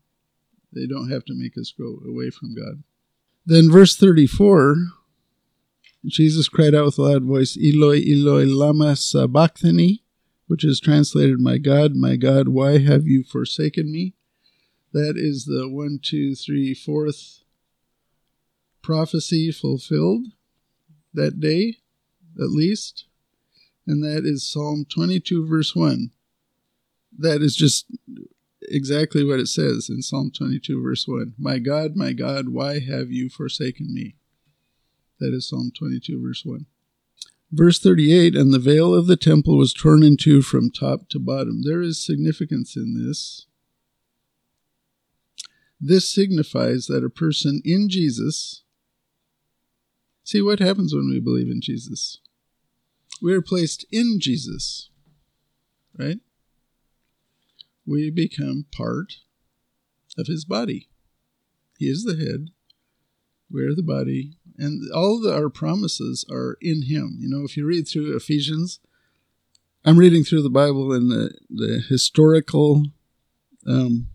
They 0.72 0.86
don't 0.86 1.10
have 1.10 1.24
to 1.26 1.34
make 1.34 1.56
us 1.58 1.72
grow 1.76 1.98
away 2.06 2.30
from 2.30 2.54
God. 2.54 2.82
Then, 3.44 3.70
verse 3.70 3.96
34 3.96 4.76
Jesus 6.06 6.48
cried 6.48 6.74
out 6.74 6.86
with 6.86 6.98
a 6.98 7.02
loud 7.02 7.24
voice, 7.24 7.58
Eloi, 7.58 8.00
Eloi, 8.00 8.44
Lama 8.46 8.96
Sabachthani, 8.96 10.02
which 10.50 10.64
is 10.64 10.80
translated, 10.80 11.38
My 11.38 11.58
God, 11.58 11.94
my 11.94 12.16
God, 12.16 12.48
why 12.48 12.78
have 12.78 13.06
you 13.06 13.22
forsaken 13.22 13.92
me? 13.92 14.14
That 14.92 15.14
is 15.16 15.44
the 15.44 15.68
one, 15.68 16.00
two, 16.02 16.34
three, 16.34 16.74
fourth 16.74 17.44
prophecy 18.82 19.52
fulfilled 19.52 20.26
that 21.14 21.38
day, 21.38 21.76
at 22.36 22.50
least. 22.50 23.04
And 23.86 24.02
that 24.02 24.24
is 24.26 24.44
Psalm 24.44 24.86
22, 24.92 25.46
verse 25.46 25.76
1. 25.76 26.10
That 27.16 27.42
is 27.42 27.54
just 27.54 27.86
exactly 28.62 29.22
what 29.22 29.38
it 29.38 29.46
says 29.46 29.88
in 29.88 30.02
Psalm 30.02 30.32
22, 30.36 30.82
verse 30.82 31.06
1. 31.06 31.34
My 31.38 31.60
God, 31.60 31.94
my 31.94 32.12
God, 32.12 32.48
why 32.48 32.80
have 32.80 33.12
you 33.12 33.28
forsaken 33.28 33.94
me? 33.94 34.16
That 35.20 35.32
is 35.32 35.48
Psalm 35.48 35.70
22, 35.78 36.20
verse 36.20 36.44
1. 36.44 36.66
Verse 37.52 37.80
38 37.80 38.34
And 38.34 38.52
the 38.52 38.58
veil 38.58 38.94
of 38.94 39.06
the 39.06 39.16
temple 39.16 39.58
was 39.58 39.72
torn 39.72 40.02
in 40.02 40.16
two 40.16 40.42
from 40.42 40.70
top 40.70 41.08
to 41.10 41.18
bottom. 41.18 41.62
There 41.64 41.80
is 41.80 42.04
significance 42.04 42.76
in 42.76 42.94
this. 42.94 43.46
This 45.80 46.08
signifies 46.08 46.86
that 46.86 47.04
a 47.04 47.10
person 47.10 47.62
in 47.64 47.88
Jesus. 47.88 48.62
See 50.22 50.42
what 50.42 50.60
happens 50.60 50.94
when 50.94 51.08
we 51.08 51.18
believe 51.18 51.50
in 51.50 51.60
Jesus? 51.60 52.20
We 53.22 53.32
are 53.34 53.42
placed 53.42 53.84
in 53.90 54.18
Jesus, 54.20 54.90
right? 55.98 56.18
We 57.86 58.10
become 58.10 58.66
part 58.70 59.14
of 60.16 60.26
his 60.26 60.44
body. 60.44 60.88
He 61.78 61.86
is 61.86 62.04
the 62.04 62.16
head. 62.16 62.50
We're 63.50 63.74
the 63.74 63.82
body 63.82 64.36
and 64.60 64.92
all 64.92 65.18
the, 65.18 65.34
our 65.34 65.48
promises 65.48 66.24
are 66.30 66.58
in 66.60 66.82
him. 66.82 67.16
You 67.18 67.28
know 67.28 67.44
if 67.44 67.56
you 67.56 67.66
read 67.66 67.88
through 67.88 68.14
ephesians 68.14 68.78
i'm 69.84 69.96
reading 69.96 70.22
through 70.22 70.42
the 70.42 70.50
bible 70.50 70.92
in 70.92 71.08
the, 71.08 71.34
the 71.48 71.82
historical 71.88 72.84
um, 73.66 74.08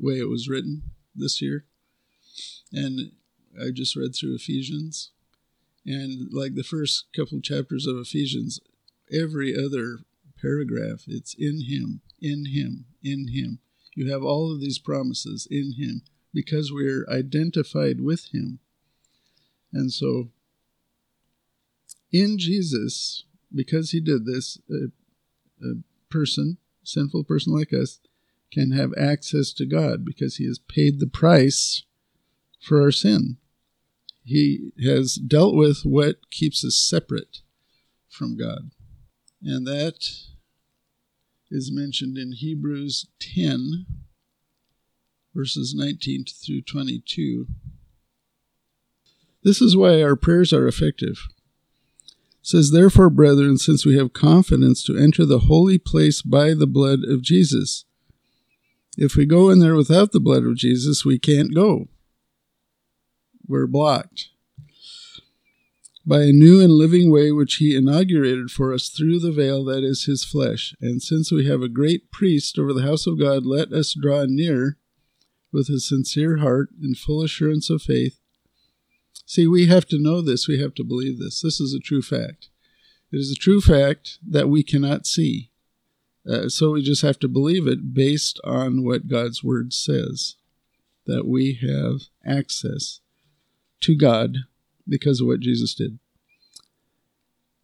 way 0.00 0.14
it 0.14 0.28
was 0.28 0.48
written 0.48 0.82
this 1.14 1.42
year. 1.42 1.66
And 2.72 3.12
i 3.60 3.70
just 3.72 3.94
read 3.94 4.16
through 4.16 4.34
ephesians. 4.34 5.10
And 5.84 6.32
like 6.32 6.54
the 6.54 6.64
first 6.64 7.06
couple 7.14 7.40
chapters 7.40 7.86
of 7.86 7.96
ephesians 7.96 8.60
every 9.12 9.54
other 9.54 9.98
paragraph 10.40 11.04
it's 11.06 11.34
in 11.34 11.64
him 11.66 12.00
in 12.20 12.46
him 12.46 12.86
in 13.02 13.28
him. 13.28 13.58
You 13.94 14.10
have 14.10 14.22
all 14.22 14.50
of 14.50 14.60
these 14.60 14.78
promises 14.78 15.46
in 15.50 15.74
him 15.76 16.02
because 16.32 16.72
we're 16.72 17.06
identified 17.10 18.00
with 18.00 18.32
him 18.32 18.60
and 19.72 19.92
so, 19.92 20.30
in 22.10 22.38
Jesus, 22.38 23.24
because 23.54 23.90
he 23.90 24.00
did 24.00 24.24
this, 24.24 24.58
a, 24.70 24.86
a 25.64 25.74
person, 26.10 26.58
sinful 26.82 27.24
person 27.24 27.52
like 27.52 27.72
us, 27.72 28.00
can 28.50 28.72
have 28.72 28.92
access 28.96 29.52
to 29.52 29.66
God 29.66 30.04
because 30.04 30.36
he 30.36 30.46
has 30.46 30.58
paid 30.58 31.00
the 31.00 31.06
price 31.06 31.84
for 32.60 32.80
our 32.80 32.90
sin. 32.90 33.36
He 34.24 34.72
has 34.82 35.16
dealt 35.16 35.54
with 35.54 35.82
what 35.84 36.30
keeps 36.30 36.64
us 36.64 36.76
separate 36.76 37.40
from 38.08 38.36
God. 38.36 38.70
And 39.42 39.66
that 39.66 40.10
is 41.50 41.70
mentioned 41.72 42.18
in 42.18 42.32
Hebrews 42.32 43.06
10, 43.20 43.86
verses 45.34 45.74
19 45.74 46.24
through 46.24 46.62
22. 46.62 47.46
This 49.48 49.62
is 49.62 49.78
why 49.78 50.02
our 50.02 50.14
prayers 50.14 50.52
are 50.52 50.68
effective. 50.68 51.26
It 52.06 52.12
says, 52.42 52.70
Therefore, 52.70 53.08
brethren, 53.08 53.56
since 53.56 53.86
we 53.86 53.96
have 53.96 54.12
confidence 54.12 54.84
to 54.84 54.98
enter 54.98 55.24
the 55.24 55.38
holy 55.38 55.78
place 55.78 56.20
by 56.20 56.52
the 56.52 56.66
blood 56.66 56.98
of 57.02 57.22
Jesus, 57.22 57.86
if 58.98 59.16
we 59.16 59.24
go 59.24 59.48
in 59.48 59.58
there 59.58 59.74
without 59.74 60.12
the 60.12 60.20
blood 60.20 60.44
of 60.44 60.56
Jesus, 60.56 61.02
we 61.06 61.18
can't 61.18 61.54
go. 61.54 61.88
We're 63.46 63.66
blocked 63.66 64.28
by 66.04 66.24
a 66.24 66.32
new 66.32 66.60
and 66.60 66.72
living 66.72 67.10
way 67.10 67.32
which 67.32 67.54
he 67.54 67.74
inaugurated 67.74 68.50
for 68.50 68.74
us 68.74 68.90
through 68.90 69.20
the 69.20 69.32
veil 69.32 69.64
that 69.64 69.82
is 69.82 70.04
his 70.04 70.26
flesh. 70.26 70.74
And 70.82 71.00
since 71.00 71.32
we 71.32 71.46
have 71.46 71.62
a 71.62 71.70
great 71.70 72.10
priest 72.10 72.58
over 72.58 72.74
the 72.74 72.82
house 72.82 73.06
of 73.06 73.18
God, 73.18 73.46
let 73.46 73.72
us 73.72 73.96
draw 73.98 74.26
near 74.28 74.76
with 75.50 75.70
a 75.70 75.80
sincere 75.80 76.36
heart 76.36 76.68
and 76.82 76.98
full 76.98 77.22
assurance 77.22 77.70
of 77.70 77.80
faith 77.80 78.20
See, 79.28 79.46
we 79.46 79.66
have 79.66 79.84
to 79.88 80.00
know 80.00 80.22
this. 80.22 80.48
We 80.48 80.58
have 80.58 80.74
to 80.76 80.82
believe 80.82 81.18
this. 81.18 81.42
This 81.42 81.60
is 81.60 81.74
a 81.74 81.78
true 81.78 82.00
fact. 82.00 82.48
It 83.12 83.18
is 83.18 83.30
a 83.30 83.38
true 83.38 83.60
fact 83.60 84.16
that 84.26 84.48
we 84.48 84.62
cannot 84.62 85.06
see. 85.06 85.50
Uh, 86.26 86.48
so 86.48 86.70
we 86.70 86.82
just 86.82 87.02
have 87.02 87.18
to 87.18 87.28
believe 87.28 87.66
it 87.66 87.92
based 87.92 88.40
on 88.42 88.86
what 88.86 89.06
God's 89.06 89.44
word 89.44 89.74
says 89.74 90.36
that 91.04 91.26
we 91.26 91.58
have 91.60 92.08
access 92.24 93.00
to 93.82 93.94
God 93.94 94.38
because 94.88 95.20
of 95.20 95.26
what 95.26 95.40
Jesus 95.40 95.74
did. 95.74 95.98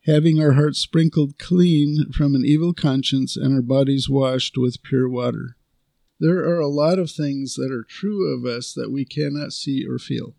Having 0.05 0.43
our 0.43 0.53
hearts 0.53 0.81
sprinkled 0.81 1.39
clean 1.39 2.13
from 2.13 2.35
an 2.35 2.45
evil 2.45 2.75
conscience 2.75 3.39
and 3.39 3.55
our 3.55 3.63
bodies 3.63 4.07
washed 4.07 4.59
with 4.59 4.83
pure 4.83 5.09
water. 5.09 5.57
There 6.21 6.41
are 6.41 6.61
a 6.61 6.69
lot 6.69 6.99
of 6.99 7.11
things 7.11 7.55
that 7.55 7.73
are 7.73 7.85
true 7.89 8.37
of 8.37 8.45
us 8.45 8.75
that 8.75 8.93
we 8.93 9.07
cannot 9.07 9.55
see 9.55 9.87
or 9.89 9.99
feel 9.99 10.35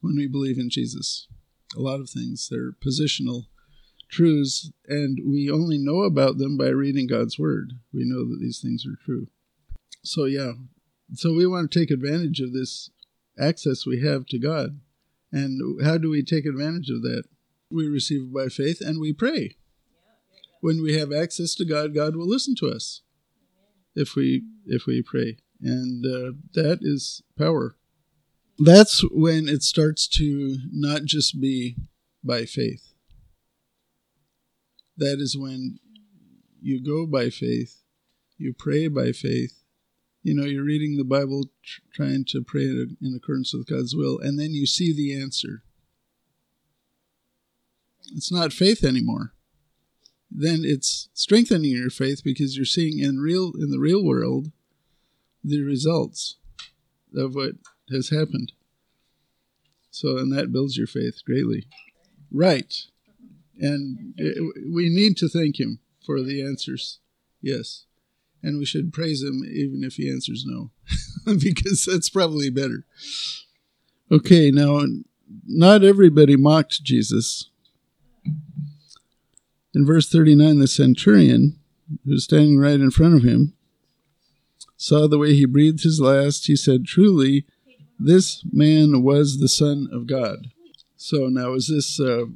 when 0.00 0.16
we 0.16 0.26
believe 0.26 0.58
in 0.58 0.70
Jesus. 0.70 1.28
A 1.76 1.80
lot 1.80 2.00
of 2.00 2.08
things, 2.08 2.48
they're 2.50 2.72
positional 2.72 3.46
truths, 4.10 4.70
and 4.86 5.18
we 5.26 5.50
only 5.50 5.78
know 5.78 6.02
about 6.02 6.38
them 6.38 6.56
by 6.56 6.68
reading 6.68 7.06
God's 7.06 7.38
Word. 7.38 7.74
We 7.92 8.04
know 8.04 8.28
that 8.28 8.38
these 8.40 8.60
things 8.60 8.86
are 8.86 8.96
true. 9.04 9.28
So, 10.02 10.24
yeah, 10.24 10.52
so 11.14 11.34
we 11.34 11.46
want 11.46 11.70
to 11.70 11.78
take 11.78 11.90
advantage 11.90 12.40
of 12.40 12.52
this 12.52 12.90
access 13.38 13.86
we 13.86 14.02
have 14.02 14.26
to 14.26 14.38
God. 14.38 14.80
And 15.30 15.84
how 15.84 15.98
do 15.98 16.10
we 16.10 16.22
take 16.22 16.46
advantage 16.46 16.90
of 16.90 17.02
that? 17.02 17.24
We 17.70 17.86
receive 17.86 18.22
it 18.22 18.34
by 18.34 18.48
faith 18.48 18.80
and 18.80 18.98
we 18.98 19.12
pray. 19.12 19.56
When 20.60 20.82
we 20.82 20.98
have 20.98 21.12
access 21.12 21.54
to 21.56 21.64
God, 21.64 21.94
God 21.94 22.16
will 22.16 22.26
listen 22.26 22.54
to 22.56 22.68
us 22.68 23.02
if 23.94 24.14
we 24.14 24.44
if 24.66 24.86
we 24.86 25.02
pray, 25.02 25.38
and 25.60 26.04
uh, 26.04 26.32
that 26.54 26.78
is 26.82 27.22
power 27.36 27.76
that's 28.58 29.04
when 29.10 29.48
it 29.48 29.62
starts 29.62 30.08
to 30.08 30.58
not 30.72 31.04
just 31.04 31.40
be 31.40 31.76
by 32.24 32.44
faith. 32.44 32.92
That 34.96 35.18
is 35.20 35.38
when 35.38 35.78
you 36.60 36.82
go 36.82 37.06
by 37.06 37.30
faith, 37.30 37.82
you 38.36 38.52
pray 38.52 38.88
by 38.88 39.12
faith. 39.12 39.62
You 40.24 40.34
know, 40.34 40.44
you're 40.44 40.64
reading 40.64 40.96
the 40.96 41.04
Bible, 41.04 41.44
tr- 41.62 41.80
trying 41.94 42.24
to 42.30 42.42
pray 42.42 42.64
in 42.64 43.14
accordance 43.16 43.54
with 43.54 43.68
God's 43.68 43.94
will, 43.94 44.18
and 44.18 44.38
then 44.38 44.52
you 44.52 44.66
see 44.66 44.92
the 44.92 45.18
answer. 45.18 45.62
It's 48.14 48.32
not 48.32 48.52
faith 48.52 48.82
anymore. 48.82 49.32
Then 50.30 50.62
it's 50.64 51.08
strengthening 51.14 51.70
your 51.70 51.90
faith 51.90 52.22
because 52.24 52.56
you're 52.56 52.66
seeing 52.66 52.98
in 52.98 53.18
real 53.18 53.52
in 53.58 53.70
the 53.70 53.78
real 53.78 54.04
world 54.04 54.50
the 55.42 55.62
results 55.62 56.36
of 57.14 57.34
what 57.34 57.52
has 57.90 58.10
happened. 58.10 58.52
So, 59.90 60.16
and 60.18 60.32
that 60.32 60.52
builds 60.52 60.76
your 60.76 60.86
faith 60.86 61.24
greatly. 61.24 61.66
Right. 62.30 62.74
And 63.58 64.14
it, 64.16 64.38
we 64.72 64.88
need 64.88 65.16
to 65.18 65.28
thank 65.28 65.58
Him 65.58 65.80
for 66.04 66.22
the 66.22 66.42
answers. 66.42 67.00
Yes. 67.40 67.84
And 68.42 68.58
we 68.58 68.64
should 68.64 68.92
praise 68.92 69.22
Him 69.22 69.42
even 69.44 69.82
if 69.82 69.94
He 69.94 70.10
answers 70.10 70.44
no, 70.46 70.70
because 71.24 71.84
that's 71.84 72.10
probably 72.10 72.50
better. 72.50 72.84
Okay, 74.10 74.50
now, 74.50 74.82
not 75.46 75.84
everybody 75.84 76.36
mocked 76.36 76.82
Jesus. 76.82 77.50
In 79.74 79.84
verse 79.84 80.08
39, 80.08 80.58
the 80.58 80.66
centurion, 80.66 81.58
who 82.04 82.12
was 82.12 82.24
standing 82.24 82.58
right 82.58 82.80
in 82.80 82.90
front 82.90 83.14
of 83.14 83.22
him, 83.22 83.54
saw 84.76 85.06
the 85.06 85.18
way 85.18 85.34
he 85.34 85.44
breathed 85.44 85.82
his 85.82 86.00
last. 86.00 86.46
He 86.46 86.56
said, 86.56 86.86
Truly, 86.86 87.44
this 87.98 88.44
man 88.52 89.02
was 89.02 89.38
the 89.38 89.48
Son 89.48 89.88
of 89.92 90.06
God. 90.06 90.48
So 90.96 91.28
now, 91.28 91.54
is 91.54 91.68
this 91.68 92.00
uh, 92.00 92.26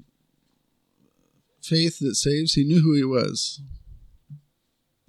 faith 1.61 1.99
that 2.01 2.15
saves? 2.15 2.55
He 2.55 2.65
knew 2.65 2.81
who 2.81 2.95
he 2.95 3.05
was. 3.05 3.61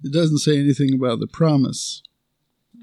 It 0.02 0.12
doesn't 0.12 0.38
say 0.38 0.58
anything 0.58 0.92
about 0.94 1.20
the 1.20 1.26
promise 1.26 2.02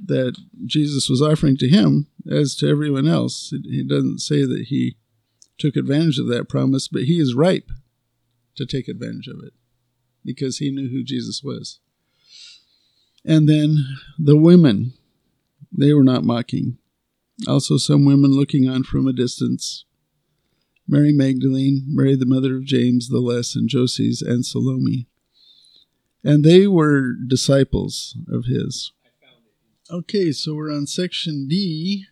that 0.05 0.35
Jesus 0.65 1.09
was 1.09 1.21
offering 1.21 1.57
to 1.57 1.69
him 1.69 2.07
as 2.29 2.55
to 2.55 2.67
everyone 2.67 3.07
else. 3.07 3.53
He 3.63 3.83
doesn't 3.83 4.19
say 4.19 4.45
that 4.45 4.65
he 4.69 4.97
took 5.57 5.75
advantage 5.75 6.17
of 6.17 6.27
that 6.27 6.49
promise, 6.49 6.87
but 6.87 7.03
he 7.03 7.19
is 7.19 7.35
ripe 7.35 7.69
to 8.55 8.65
take 8.65 8.87
advantage 8.87 9.27
of 9.27 9.43
it 9.43 9.53
because 10.25 10.57
he 10.57 10.71
knew 10.71 10.89
who 10.89 11.03
Jesus 11.03 11.43
was. 11.43 11.79
And 13.23 13.47
then 13.47 13.77
the 14.17 14.37
women, 14.37 14.93
they 15.71 15.93
were 15.93 16.03
not 16.03 16.23
mocking. 16.23 16.79
Also, 17.47 17.77
some 17.77 18.05
women 18.05 18.31
looking 18.31 18.69
on 18.69 18.83
from 18.83 19.07
a 19.07 19.13
distance 19.13 19.85
Mary 20.87 21.13
Magdalene, 21.13 21.83
Mary 21.87 22.15
the 22.15 22.25
mother 22.25 22.55
of 22.57 22.65
James 22.65 23.09
the 23.09 23.19
Less, 23.19 23.55
and 23.55 23.69
Joses, 23.69 24.21
and 24.21 24.45
Salome. 24.45 25.07
And 26.23 26.43
they 26.43 26.67
were 26.67 27.13
disciples 27.13 28.17
of 28.29 28.45
his. 28.45 28.91
Okay, 29.89 30.31
so 30.31 30.53
we're 30.53 30.71
on 30.71 30.87
section 30.87 31.47
D. 31.47 32.05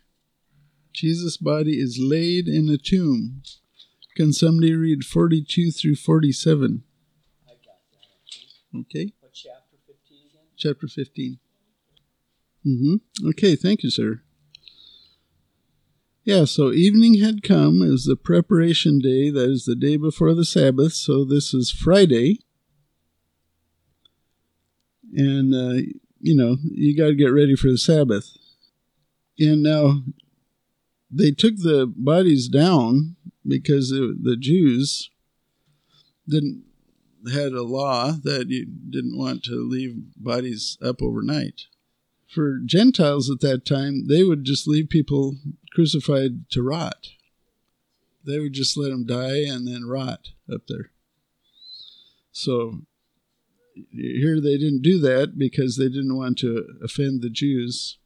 Jesus' 0.92 1.36
body 1.36 1.80
is 1.80 1.98
laid 2.00 2.48
in 2.48 2.68
a 2.68 2.76
tomb. 2.76 3.42
Can 4.16 4.32
somebody 4.32 4.74
read 4.74 5.04
42 5.04 5.70
through 5.70 5.96
47? 5.96 6.82
I 7.46 7.50
got 7.50 7.60
that. 7.92 8.80
Okay. 8.80 9.12
What 9.20 9.32
chapter 9.32 9.76
15 9.86 10.18
again? 10.30 10.42
Chapter 10.56 10.88
15. 10.88 11.38
Mm-hmm. 12.66 13.28
Okay, 13.28 13.56
thank 13.56 13.82
you, 13.82 13.90
sir. 13.90 14.22
Yeah, 16.24 16.44
so 16.44 16.70
evening 16.70 17.20
had 17.20 17.42
come. 17.42 17.80
Was 17.80 18.04
the 18.04 18.16
preparation 18.16 18.98
day. 18.98 19.30
That 19.30 19.50
is 19.50 19.64
the 19.64 19.74
day 19.74 19.96
before 19.96 20.34
the 20.34 20.44
Sabbath. 20.44 20.92
So 20.92 21.24
this 21.24 21.54
is 21.54 21.70
Friday. 21.70 22.40
And, 25.14 25.54
uh, 25.54 25.82
you 26.20 26.36
know, 26.36 26.56
you 26.62 26.96
got 26.96 27.08
to 27.08 27.14
get 27.14 27.32
ready 27.32 27.56
for 27.56 27.68
the 27.68 27.78
Sabbath. 27.78 28.36
And 29.38 29.62
now 29.62 30.02
they 31.10 31.30
took 31.30 31.56
the 31.56 31.90
bodies 31.96 32.48
down 32.48 33.16
because 33.46 33.90
the 33.90 34.36
Jews 34.38 35.10
didn't 36.28 36.64
had 37.32 37.52
a 37.52 37.62
law 37.62 38.12
that 38.22 38.48
you 38.48 38.66
didn't 38.66 39.18
want 39.18 39.42
to 39.44 39.68
leave 39.68 39.96
bodies 40.16 40.78
up 40.82 41.02
overnight. 41.02 41.62
For 42.28 42.58
Gentiles 42.64 43.28
at 43.28 43.40
that 43.40 43.66
time, 43.66 44.06
they 44.08 44.22
would 44.22 44.44
just 44.44 44.68
leave 44.68 44.88
people 44.88 45.36
crucified 45.72 46.50
to 46.50 46.62
rot. 46.62 47.10
They 48.24 48.38
would 48.38 48.52
just 48.52 48.76
let 48.76 48.92
him 48.92 49.06
die 49.06 49.44
and 49.46 49.66
then 49.66 49.86
rot 49.86 50.30
up 50.52 50.66
there. 50.68 50.90
So 52.32 52.82
here 53.92 54.40
they 54.40 54.58
didn't 54.58 54.82
do 54.82 54.98
that 55.00 55.38
because 55.38 55.76
they 55.76 55.88
didn't 55.88 56.16
want 56.16 56.38
to 56.38 56.66
offend 56.82 57.22
the 57.22 57.30
Jews. 57.30 57.98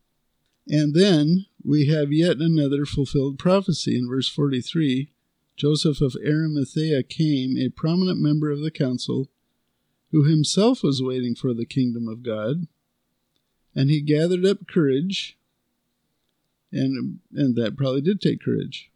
And 0.69 0.95
then 0.95 1.47
we 1.63 1.87
have 1.89 2.13
yet 2.13 2.39
another 2.39 2.87
fulfilled 2.87 3.39
prophecy 3.39 3.99
in 3.99 4.09
verse 4.09 4.29
43. 4.29 5.11
Joseph 5.57 6.01
of 6.01 6.17
Arimathea 6.25 7.03
came, 7.03 7.57
a 7.57 7.69
prominent 7.69 8.21
member 8.21 8.51
of 8.51 8.61
the 8.61 8.71
council, 8.71 9.29
who 10.11 10.25
himself 10.25 10.83
was 10.83 11.03
waiting 11.03 11.35
for 11.35 11.55
the 11.55 11.67
kingdom 11.67 12.09
of 12.09 12.23
God. 12.23 12.67
And 13.75 13.91
he 13.91 14.01
gathered 14.01 14.45
up 14.45 14.67
courage, 14.67 15.37
and, 16.75 17.21
and 17.33 17.57
that 17.57 17.77
probably 17.77 18.01
did 18.01 18.21
take 18.21 18.43
courage, 18.43 18.91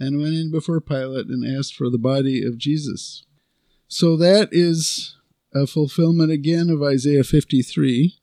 and 0.00 0.20
went 0.20 0.34
in 0.34 0.50
before 0.50 0.80
Pilate 0.80 1.26
and 1.26 1.44
asked 1.44 1.74
for 1.74 1.90
the 1.90 1.98
body 1.98 2.44
of 2.44 2.58
Jesus. 2.58 3.24
So 3.86 4.16
that 4.16 4.48
is 4.52 5.16
a 5.54 5.66
fulfillment 5.66 6.30
again 6.30 6.68
of 6.70 6.82
Isaiah 6.82 7.24
53, 7.24 8.14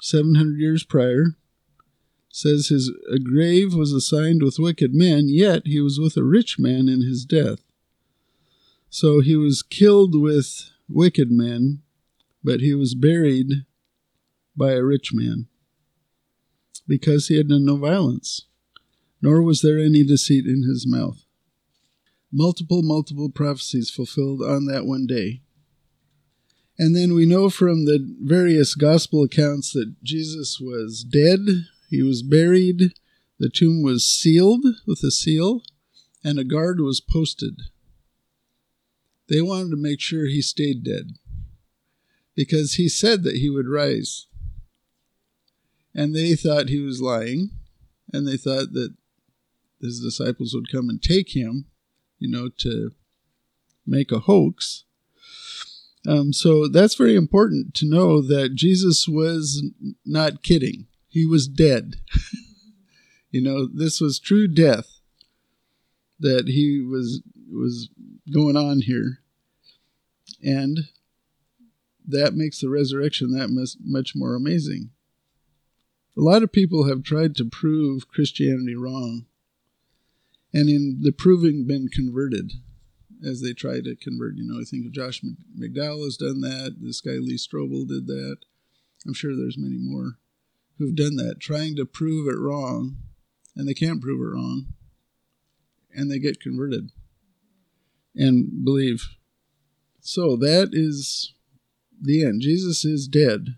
700 0.00 0.58
years 0.58 0.84
prior 0.84 1.36
says 2.36 2.68
his 2.68 2.92
grave 3.24 3.72
was 3.72 3.94
assigned 3.94 4.42
with 4.42 4.58
wicked 4.58 4.94
men, 4.94 5.26
yet 5.26 5.62
he 5.64 5.80
was 5.80 5.98
with 5.98 6.18
a 6.18 6.22
rich 6.22 6.58
man 6.58 6.86
in 6.86 7.00
his 7.00 7.24
death. 7.24 7.60
So 8.90 9.20
he 9.20 9.36
was 9.36 9.62
killed 9.62 10.20
with 10.20 10.70
wicked 10.86 11.30
men, 11.30 11.80
but 12.44 12.60
he 12.60 12.74
was 12.74 12.94
buried 12.94 13.64
by 14.54 14.72
a 14.72 14.84
rich 14.84 15.14
man, 15.14 15.48
because 16.86 17.28
he 17.28 17.36
had 17.36 17.48
done 17.48 17.64
no 17.64 17.76
violence, 17.76 18.46
nor 19.20 19.42
was 19.42 19.62
there 19.62 19.78
any 19.78 20.04
deceit 20.04 20.46
in 20.46 20.62
his 20.62 20.86
mouth. 20.86 21.24
Multiple, 22.32 22.82
multiple 22.82 23.30
prophecies 23.30 23.90
fulfilled 23.90 24.42
on 24.42 24.66
that 24.66 24.86
one 24.86 25.06
day. 25.06 25.40
And 26.78 26.94
then 26.94 27.14
we 27.14 27.24
know 27.24 27.48
from 27.48 27.86
the 27.86 27.98
various 28.20 28.74
gospel 28.74 29.22
accounts 29.22 29.72
that 29.72 29.94
Jesus 30.02 30.60
was 30.60 31.02
dead, 31.02 31.40
he 31.88 32.02
was 32.02 32.22
buried. 32.22 32.92
The 33.38 33.48
tomb 33.48 33.82
was 33.82 34.04
sealed 34.04 34.64
with 34.86 35.02
a 35.02 35.10
seal, 35.10 35.62
and 36.24 36.38
a 36.38 36.44
guard 36.44 36.80
was 36.80 37.00
posted. 37.00 37.60
They 39.28 39.40
wanted 39.40 39.70
to 39.70 39.76
make 39.76 40.00
sure 40.00 40.26
he 40.26 40.42
stayed 40.42 40.84
dead 40.84 41.12
because 42.34 42.74
he 42.74 42.88
said 42.88 43.22
that 43.24 43.36
he 43.36 43.50
would 43.50 43.68
rise. 43.68 44.26
And 45.96 46.14
they 46.14 46.36
thought 46.36 46.68
he 46.68 46.80
was 46.80 47.00
lying, 47.00 47.50
and 48.12 48.28
they 48.28 48.36
thought 48.36 48.72
that 48.74 48.94
his 49.80 50.00
disciples 50.00 50.54
would 50.54 50.70
come 50.70 50.88
and 50.88 51.02
take 51.02 51.34
him, 51.34 51.64
you 52.18 52.30
know, 52.30 52.48
to 52.58 52.92
make 53.84 54.12
a 54.12 54.20
hoax. 54.20 54.84
Um, 56.06 56.32
so 56.32 56.68
that's 56.68 56.94
very 56.94 57.16
important 57.16 57.74
to 57.74 57.88
know 57.88 58.22
that 58.22 58.54
Jesus 58.54 59.08
was 59.08 59.64
not 60.04 60.44
kidding 60.44 60.86
he 61.16 61.24
was 61.24 61.48
dead. 61.48 61.96
you 63.30 63.40
know, 63.40 63.66
this 63.66 64.02
was 64.02 64.20
true 64.20 64.46
death 64.46 65.00
that 66.20 66.48
he 66.48 66.78
was 66.78 67.22
was 67.50 67.88
going 68.30 68.54
on 68.54 68.82
here. 68.82 69.20
And 70.42 70.90
that 72.06 72.34
makes 72.34 72.60
the 72.60 72.68
resurrection 72.68 73.32
that 73.32 73.48
much, 73.48 73.70
much 73.82 74.12
more 74.14 74.34
amazing. 74.34 74.90
A 76.16 76.22
lot 76.22 76.42
of 76.42 76.52
people 76.52 76.88
have 76.88 77.02
tried 77.02 77.34
to 77.36 77.44
prove 77.44 78.08
Christianity 78.08 78.74
wrong, 78.74 79.26
and 80.52 80.68
in 80.70 81.00
the 81.02 81.12
proving, 81.12 81.66
been 81.66 81.88
converted 81.88 82.52
as 83.24 83.42
they 83.42 83.52
try 83.52 83.80
to 83.80 83.96
convert. 83.96 84.36
You 84.36 84.44
know, 84.44 84.60
I 84.60 84.64
think 84.64 84.90
Josh 84.92 85.22
McDowell 85.58 86.04
has 86.04 86.16
done 86.16 86.40
that. 86.40 86.76
This 86.80 87.00
guy 87.00 87.12
Lee 87.12 87.36
Strobel 87.36 87.86
did 87.86 88.06
that. 88.06 88.38
I'm 89.06 89.14
sure 89.14 89.36
there's 89.36 89.58
many 89.58 89.76
more 89.78 90.18
who've 90.78 90.96
done 90.96 91.16
that, 91.16 91.36
trying 91.40 91.76
to 91.76 91.84
prove 91.84 92.28
it 92.28 92.38
wrong, 92.38 92.96
and 93.54 93.68
they 93.68 93.74
can't 93.74 94.00
prove 94.00 94.20
it 94.20 94.34
wrong, 94.34 94.68
and 95.94 96.10
they 96.10 96.18
get 96.18 96.40
converted 96.40 96.90
and 98.14 98.64
believe. 98.64 99.08
So 100.00 100.36
that 100.36 100.70
is 100.72 101.34
the 102.00 102.24
end. 102.24 102.40
Jesus 102.40 102.84
is 102.84 103.08
dead. 103.08 103.56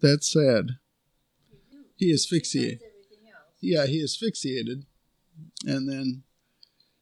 That's 0.00 0.30
sad. 0.30 0.78
He 2.00 2.14
asphyxiated. 2.14 2.80
Yeah, 3.60 3.84
he 3.84 4.02
asphyxiated. 4.02 4.86
And 5.66 5.86
then 5.86 6.22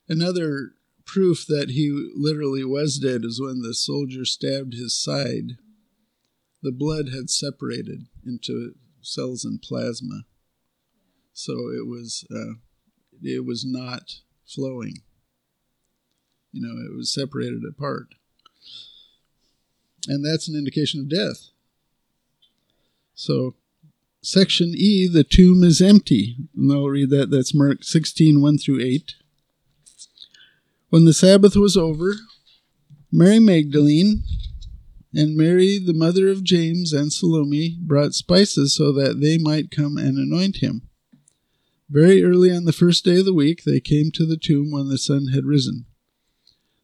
another 0.08 0.72
proof 1.04 1.46
that 1.46 1.70
he 1.70 2.10
literally 2.16 2.64
was 2.64 2.98
dead 2.98 3.24
is 3.24 3.40
when 3.40 3.62
the 3.62 3.74
soldier 3.74 4.24
stabbed 4.24 4.74
his 4.74 5.00
side. 5.00 5.56
The 6.64 6.72
blood 6.72 7.10
had 7.14 7.30
separated 7.30 8.06
into 8.26 8.74
cells 9.00 9.44
and 9.44 9.62
plasma. 9.62 10.22
So 11.32 11.52
it 11.52 11.86
was 11.86 12.26
uh, 12.28 12.54
it 13.22 13.46
was 13.46 13.64
not 13.64 14.16
flowing. 14.44 15.02
You 16.50 16.60
know, 16.60 16.84
it 16.84 16.96
was 16.96 17.14
separated 17.14 17.62
apart. 17.68 18.16
And 20.08 20.24
that's 20.24 20.48
an 20.48 20.56
indication 20.56 20.98
of 20.98 21.08
death. 21.08 21.50
So 23.14 23.54
section 24.28 24.74
E, 24.76 25.08
the 25.08 25.24
tomb 25.24 25.64
is 25.64 25.80
empty. 25.80 26.36
And 26.56 26.70
I'll 26.70 26.86
read 26.86 27.10
that. 27.10 27.30
That's 27.30 27.54
Mark 27.54 27.82
16, 27.82 28.40
1 28.40 28.58
through 28.58 28.80
8. 28.82 29.14
When 30.90 31.04
the 31.04 31.12
Sabbath 31.12 31.56
was 31.56 31.76
over, 31.76 32.14
Mary 33.10 33.38
Magdalene 33.38 34.22
and 35.14 35.36
Mary, 35.36 35.78
the 35.78 35.94
mother 35.94 36.28
of 36.28 36.44
James 36.44 36.92
and 36.92 37.12
Salome, 37.12 37.78
brought 37.80 38.14
spices 38.14 38.76
so 38.76 38.92
that 38.92 39.20
they 39.20 39.38
might 39.38 39.70
come 39.70 39.96
and 39.96 40.18
anoint 40.18 40.58
him. 40.58 40.82
Very 41.90 42.22
early 42.22 42.52
on 42.52 42.66
the 42.66 42.72
first 42.72 43.04
day 43.04 43.20
of 43.20 43.24
the 43.24 43.32
week, 43.32 43.64
they 43.64 43.80
came 43.80 44.10
to 44.12 44.26
the 44.26 44.36
tomb 44.36 44.70
when 44.70 44.88
the 44.88 44.98
sun 44.98 45.28
had 45.28 45.46
risen. 45.46 45.86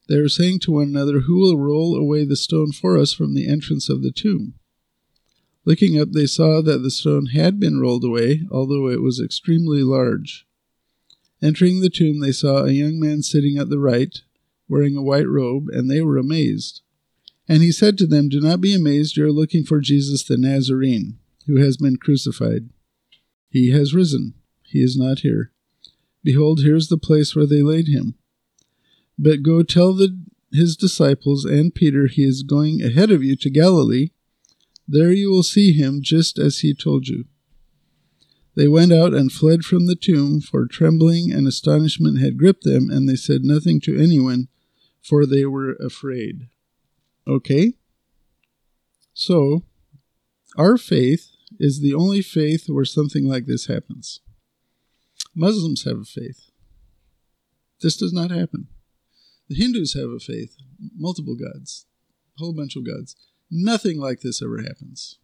They 0.09 0.19
were 0.19 0.29
saying 0.29 0.59
to 0.61 0.71
one 0.71 0.87
another, 0.87 1.21
Who 1.21 1.39
will 1.39 1.57
roll 1.57 1.95
away 1.95 2.25
the 2.25 2.35
stone 2.35 2.71
for 2.71 2.97
us 2.97 3.13
from 3.13 3.35
the 3.35 3.47
entrance 3.47 3.89
of 3.89 4.01
the 4.01 4.11
tomb? 4.11 4.55
Looking 5.65 5.99
up, 5.99 6.11
they 6.11 6.27
saw 6.27 6.61
that 6.61 6.79
the 6.79 6.91
stone 6.91 7.27
had 7.27 7.59
been 7.59 7.79
rolled 7.79 8.03
away, 8.03 8.43
although 8.51 8.87
it 8.87 9.01
was 9.01 9.19
extremely 9.19 9.81
large. 9.81 10.45
Entering 11.41 11.81
the 11.81 11.89
tomb, 11.89 12.19
they 12.19 12.31
saw 12.31 12.63
a 12.63 12.71
young 12.71 12.99
man 12.99 13.23
sitting 13.23 13.57
at 13.57 13.69
the 13.69 13.79
right, 13.79 14.21
wearing 14.69 14.95
a 14.95 15.01
white 15.01 15.27
robe, 15.27 15.69
and 15.69 15.89
they 15.89 16.01
were 16.01 16.17
amazed. 16.17 16.81
And 17.47 17.61
he 17.61 17.71
said 17.71 17.97
to 17.97 18.07
them, 18.07 18.29
Do 18.29 18.39
not 18.39 18.61
be 18.61 18.75
amazed, 18.75 19.17
you 19.17 19.25
are 19.25 19.31
looking 19.31 19.63
for 19.63 19.79
Jesus 19.79 20.23
the 20.23 20.37
Nazarene. 20.37 21.19
who 21.47 21.57
has 21.57 21.77
been 21.77 21.97
crucified. 21.97 22.69
He 23.49 23.69
has 23.71 23.93
risen. 23.93 24.33
He 24.63 24.79
is 24.79 24.97
not 24.97 25.19
here. 25.19 25.51
Behold, 26.23 26.61
here 26.61 26.75
is 26.75 26.87
the 26.87 26.97
place 26.97 27.35
where 27.35 27.45
they 27.45 27.61
laid 27.61 27.87
him. 27.87 28.15
But 29.17 29.43
go 29.43 29.61
tell 29.61 29.93
the, 29.93 30.19
his 30.51 30.75
disciples 30.75 31.45
and 31.45 31.73
Peter 31.73 32.07
he 32.07 32.23
is 32.23 32.41
going 32.41 32.81
ahead 32.81 33.11
of 33.11 33.23
you 33.23 33.35
to 33.35 33.49
Galilee. 33.51 34.09
There 34.87 35.11
you 35.11 35.29
will 35.29 35.43
see 35.43 35.73
him 35.73 36.01
just 36.01 36.37
as 36.37 36.59
he 36.59 36.73
told 36.73 37.07
you. 37.07 37.25
They 38.55 38.67
went 38.67 38.93
out 38.93 39.13
and 39.13 39.31
fled 39.31 39.65
from 39.65 39.85
the 39.85 39.95
tomb, 39.95 40.39
for 40.39 40.65
trembling 40.65 41.31
and 41.31 41.47
astonishment 41.47 42.19
had 42.19 42.37
gripped 42.37 42.63
them, 42.63 42.89
and 42.89 43.07
they 43.09 43.15
said 43.15 43.43
nothing 43.43 43.81
to 43.81 44.01
anyone, 44.01 44.47
for 45.01 45.25
they 45.25 45.45
were 45.45 45.73
afraid. 45.73 46.47
Okay? 47.27 47.73
So, 49.13 49.63
our 50.57 50.77
faith 50.77 51.31
is 51.59 51.81
the 51.81 51.93
only 51.93 52.21
faith 52.21 52.69
where 52.69 52.85
something 52.85 53.27
like 53.27 53.45
this 53.45 53.67
happens. 53.67 54.21
Muslims 55.35 55.83
have 55.83 55.99
a 55.99 56.05
faith. 56.05 56.49
This 57.81 57.97
does 57.97 58.13
not 58.13 58.31
happen. 58.31 58.67
The 59.49 59.55
Hindus 59.55 59.93
have 59.95 60.09
a 60.09 60.19
faith, 60.19 60.55
multiple 60.95 61.35
gods, 61.35 61.85
a 62.37 62.43
whole 62.43 62.53
bunch 62.53 62.75
of 62.75 62.85
gods. 62.85 63.15
Nothing 63.49 63.99
like 63.99 64.21
this 64.21 64.41
ever 64.41 64.61
happens. 64.61 65.17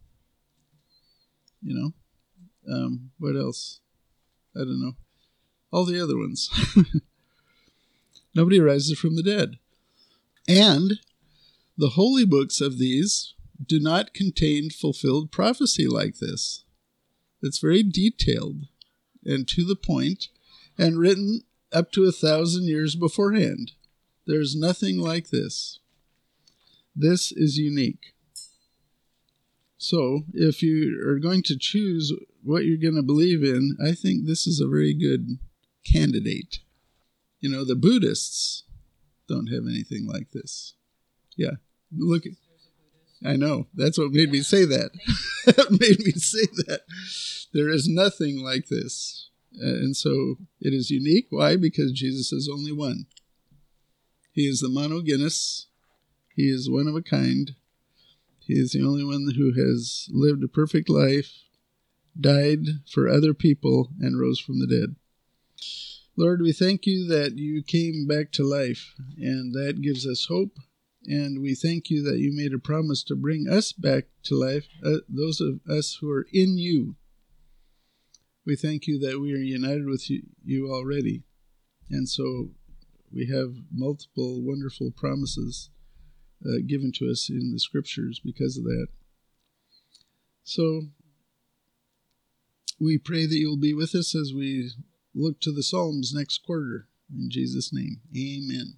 You 1.62 1.76
know? 1.76 2.74
Um, 2.74 3.12
what 3.18 3.36
else? 3.36 3.80
I 4.56 4.60
don't 4.60 4.82
know. 4.82 4.94
All 5.72 5.86
the 5.86 6.02
other 6.02 6.18
ones. 6.18 6.50
Nobody 8.36 8.60
rises 8.60 8.98
from 8.98 9.16
the 9.16 9.24
dead. 9.24 9.58
And 10.48 11.00
the 11.78 11.90
holy 11.90 12.26
books 12.26 12.62
of 12.62 12.78
these 12.78 13.34
do 13.66 13.80
not 13.80 14.14
contain 14.14 14.70
fulfilled 14.70 15.32
prophecy 15.32 15.88
like 15.88 16.18
this. 16.20 16.64
It's 17.42 17.60
very 17.60 17.84
detailed 17.84 18.68
and 19.24 19.48
to 19.50 19.66
the 19.66 19.76
point 19.76 20.30
and 20.78 21.00
written 21.00 21.42
up 21.72 21.92
to 21.92 22.06
a 22.06 22.12
thousand 22.12 22.66
years 22.66 22.96
beforehand. 22.96 23.74
There's 24.26 24.56
nothing 24.56 24.98
like 24.98 25.30
this. 25.30 25.80
This 26.96 27.32
is 27.32 27.58
unique. 27.58 28.14
So, 29.78 30.22
if 30.34 30.62
you 30.62 31.02
are 31.08 31.20
going 31.20 31.42
to 31.44 31.58
choose 31.58 32.14
what 32.44 32.66
you're 32.66 32.78
going 32.78 32.96
to 32.96 33.02
believe 33.02 33.44
in, 33.44 33.78
I 33.84 33.94
think 33.94 34.26
this 34.26 34.46
is 34.46 34.60
a 34.60 34.68
very 34.68 34.94
good 34.94 35.40
candidate. 35.86 36.60
You 37.40 37.50
know, 37.50 37.66
the 37.66 37.76
Buddhists 37.76 38.64
don't 39.28 39.48
have 39.48 39.64
anything 39.68 40.08
like 40.08 40.32
this. 40.32 40.76
Yeah. 41.36 41.56
Look 41.98 42.26
I 43.26 43.36
know. 43.36 43.68
That's 43.74 43.98
what 43.98 44.12
made 44.12 44.32
me 44.32 44.42
say 44.42 44.66
that. 44.66 44.92
that 45.46 45.72
made 45.80 46.00
me 46.00 46.12
say 46.14 46.46
that. 46.68 46.82
There 47.54 47.70
is 47.70 47.88
nothing 47.88 48.44
like 48.44 48.68
this. 48.68 49.30
And 49.60 49.96
so 49.96 50.38
it 50.60 50.74
is 50.74 50.90
unique. 50.90 51.28
Why? 51.30 51.56
Because 51.56 51.92
Jesus 51.92 52.32
is 52.32 52.50
only 52.52 52.72
one. 52.72 53.06
He 54.32 54.48
is 54.48 54.62
the 54.62 54.70
monogenes. 54.70 55.66
He 56.42 56.50
is 56.50 56.72
one 56.72 56.88
of 56.88 56.96
a 56.96 57.04
kind. 57.04 57.54
He 58.40 58.56
is 58.56 58.72
the 58.72 58.82
only 58.82 59.04
one 59.04 59.32
who 59.38 59.54
has 59.54 60.10
lived 60.12 60.44
a 60.44 60.48
perfect 60.48 60.90
life, 60.90 61.32
died 62.20 62.66
for 62.92 63.08
other 63.08 63.36
people, 63.36 63.90
and 64.00 64.20
rose 64.20 64.40
from 64.40 64.60
the 64.60 64.66
dead. 64.66 64.96
Lord, 66.18 66.42
we 66.42 66.52
thank 66.52 66.88
you 66.88 67.08
that 67.10 67.38
you 67.38 67.62
came 67.62 68.08
back 68.08 68.32
to 68.32 68.44
life, 68.44 68.96
and 69.20 69.54
that 69.54 69.84
gives 69.84 70.08
us 70.08 70.26
hope. 70.30 70.58
And 71.06 71.44
we 71.44 71.54
thank 71.54 71.92
you 71.92 72.02
that 72.10 72.18
you 72.18 72.36
made 72.36 72.56
a 72.56 72.58
promise 72.58 73.04
to 73.04 73.16
bring 73.16 73.48
us 73.48 73.72
back 73.72 74.06
to 74.24 74.34
life, 74.34 74.68
uh, 74.84 75.02
those 75.08 75.42
of 75.42 75.60
us 75.70 76.00
who 76.02 76.10
are 76.10 76.26
in 76.34 76.58
you. 76.58 76.96
We 78.48 78.56
thank 78.56 78.88
you 78.88 78.98
that 78.98 79.20
we 79.20 79.32
are 79.36 79.38
united 79.38 79.86
with 79.86 80.10
you, 80.10 80.24
you 80.44 80.74
already. 80.74 81.22
And 81.92 82.10
so 82.10 82.50
we 83.14 83.28
have 83.28 83.54
multiple 83.72 84.42
wonderful 84.42 84.90
promises 84.90 85.70
uh, 86.46 86.60
given 86.66 86.92
to 86.94 87.10
us 87.10 87.30
in 87.30 87.52
the 87.52 87.60
scriptures 87.60 88.20
because 88.24 88.58
of 88.58 88.64
that. 88.64 88.88
So 90.44 90.84
we 92.80 92.98
pray 92.98 93.26
that 93.26 93.36
you'll 93.36 93.58
be 93.58 93.74
with 93.74 93.94
us 93.94 94.16
as 94.16 94.34
we 94.34 94.72
look 95.14 95.40
to 95.42 95.52
the 95.52 95.64
Psalms 95.64 96.14
next 96.14 96.44
quarter. 96.44 96.88
In 97.14 97.30
Jesus' 97.30 97.72
name, 97.72 98.02
amen. 98.16 98.78